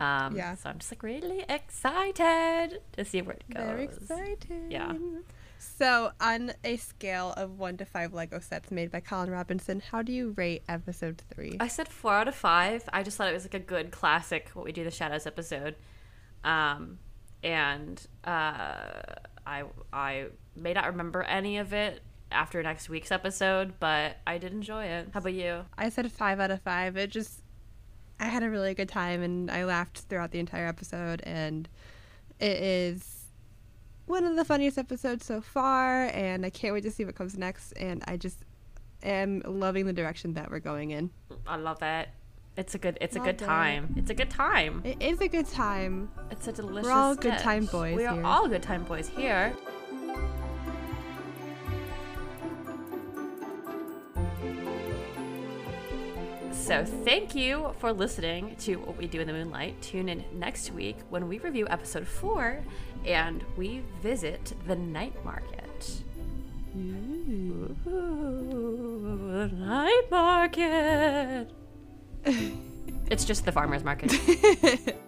Um, 0.00 0.36
Yeah. 0.36 0.54
So 0.54 0.70
I'm 0.70 0.78
just 0.78 0.92
like 0.92 1.02
really 1.02 1.44
excited 1.48 2.80
to 2.92 3.04
see 3.04 3.22
where 3.22 3.36
it 3.36 3.44
goes. 3.52 3.64
Very 3.64 3.84
exciting. 3.84 4.70
Yeah. 4.70 4.94
So, 5.60 6.12
on 6.20 6.52
a 6.62 6.76
scale 6.76 7.34
of 7.36 7.58
one 7.58 7.76
to 7.78 7.84
five 7.84 8.14
Lego 8.14 8.38
sets 8.38 8.70
made 8.70 8.92
by 8.92 9.00
Colin 9.00 9.28
Robinson, 9.30 9.80
how 9.80 10.02
do 10.02 10.12
you 10.12 10.34
rate 10.36 10.62
episode 10.68 11.20
three? 11.34 11.56
I 11.58 11.66
said 11.66 11.88
four 11.88 12.12
out 12.12 12.28
of 12.28 12.36
five. 12.36 12.84
I 12.92 13.02
just 13.02 13.16
thought 13.16 13.28
it 13.28 13.32
was 13.32 13.42
like 13.44 13.54
a 13.54 13.58
good 13.58 13.90
classic, 13.90 14.50
what 14.54 14.64
we 14.64 14.70
do 14.70 14.84
the 14.84 14.92
Shadows 14.92 15.26
episode. 15.26 15.74
Um, 16.44 17.00
and 17.42 18.04
uh, 18.24 19.00
I 19.46 19.64
I 19.92 20.26
may 20.54 20.74
not 20.74 20.86
remember 20.86 21.22
any 21.22 21.58
of 21.58 21.72
it 21.72 22.02
after 22.30 22.62
next 22.62 22.88
week's 22.88 23.10
episode, 23.10 23.74
but 23.80 24.18
I 24.26 24.38
did 24.38 24.52
enjoy 24.52 24.84
it. 24.84 25.08
How 25.12 25.18
about 25.18 25.34
you? 25.34 25.64
I 25.76 25.88
said 25.88 26.10
five 26.12 26.38
out 26.38 26.50
of 26.52 26.62
five. 26.62 26.96
It 26.96 27.10
just, 27.10 27.40
I 28.20 28.26
had 28.26 28.42
a 28.42 28.50
really 28.50 28.74
good 28.74 28.88
time 28.88 29.22
and 29.22 29.50
I 29.50 29.64
laughed 29.64 30.00
throughout 30.08 30.32
the 30.32 30.38
entire 30.38 30.66
episode, 30.66 31.22
and 31.24 31.68
it 32.40 32.60
is 32.62 33.26
one 34.06 34.24
of 34.24 34.36
the 34.36 34.44
funniest 34.44 34.78
episodes 34.78 35.24
so 35.24 35.40
far, 35.40 36.06
and 36.06 36.44
I 36.44 36.50
can't 36.50 36.74
wait 36.74 36.82
to 36.82 36.90
see 36.90 37.04
what 37.04 37.14
comes 37.14 37.36
next. 37.36 37.72
And 37.72 38.02
I 38.06 38.16
just 38.16 38.38
am 39.02 39.42
loving 39.44 39.86
the 39.86 39.92
direction 39.92 40.34
that 40.34 40.50
we're 40.50 40.58
going 40.58 40.90
in. 40.90 41.10
I 41.46 41.56
love 41.56 41.82
it. 41.82 42.08
It's 42.56 42.74
a 42.74 42.78
good. 42.78 42.98
It's 43.00 43.14
a 43.14 43.20
good 43.20 43.40
it. 43.40 43.44
time. 43.44 43.94
It's 43.96 44.10
a 44.10 44.14
good 44.14 44.30
time. 44.30 44.82
It 44.84 45.00
is 45.00 45.20
a 45.20 45.28
good 45.28 45.46
time. 45.46 46.10
It's 46.32 46.48
a 46.48 46.52
delicious. 46.52 46.86
We're 46.88 46.92
all 46.92 47.14
good 47.14 47.38
time 47.38 47.66
boys 47.66 47.96
We 47.96 48.04
are 48.04 48.14
here. 48.14 48.24
all 48.24 48.48
good 48.48 48.64
time 48.64 48.82
boys 48.82 49.08
here. 49.08 49.54
So 56.68 56.84
thank 56.84 57.34
you 57.34 57.74
for 57.78 57.94
listening 57.94 58.54
to 58.56 58.76
what 58.76 58.98
we 58.98 59.06
do 59.06 59.22
in 59.22 59.26
the 59.26 59.32
moonlight. 59.32 59.80
Tune 59.80 60.10
in 60.10 60.22
next 60.34 60.70
week 60.70 60.98
when 61.08 61.26
we 61.26 61.38
review 61.38 61.66
episode 61.70 62.06
four 62.06 62.62
and 63.06 63.42
we 63.56 63.82
visit 64.02 64.52
the 64.66 64.76
night 64.76 65.14
market. 65.24 66.02
Ooh, 66.76 67.74
the 67.86 69.50
night 69.56 70.08
market. 70.10 71.50
it's 73.10 73.24
just 73.24 73.46
the 73.46 73.52
farmers 73.52 73.82
market. 73.82 74.94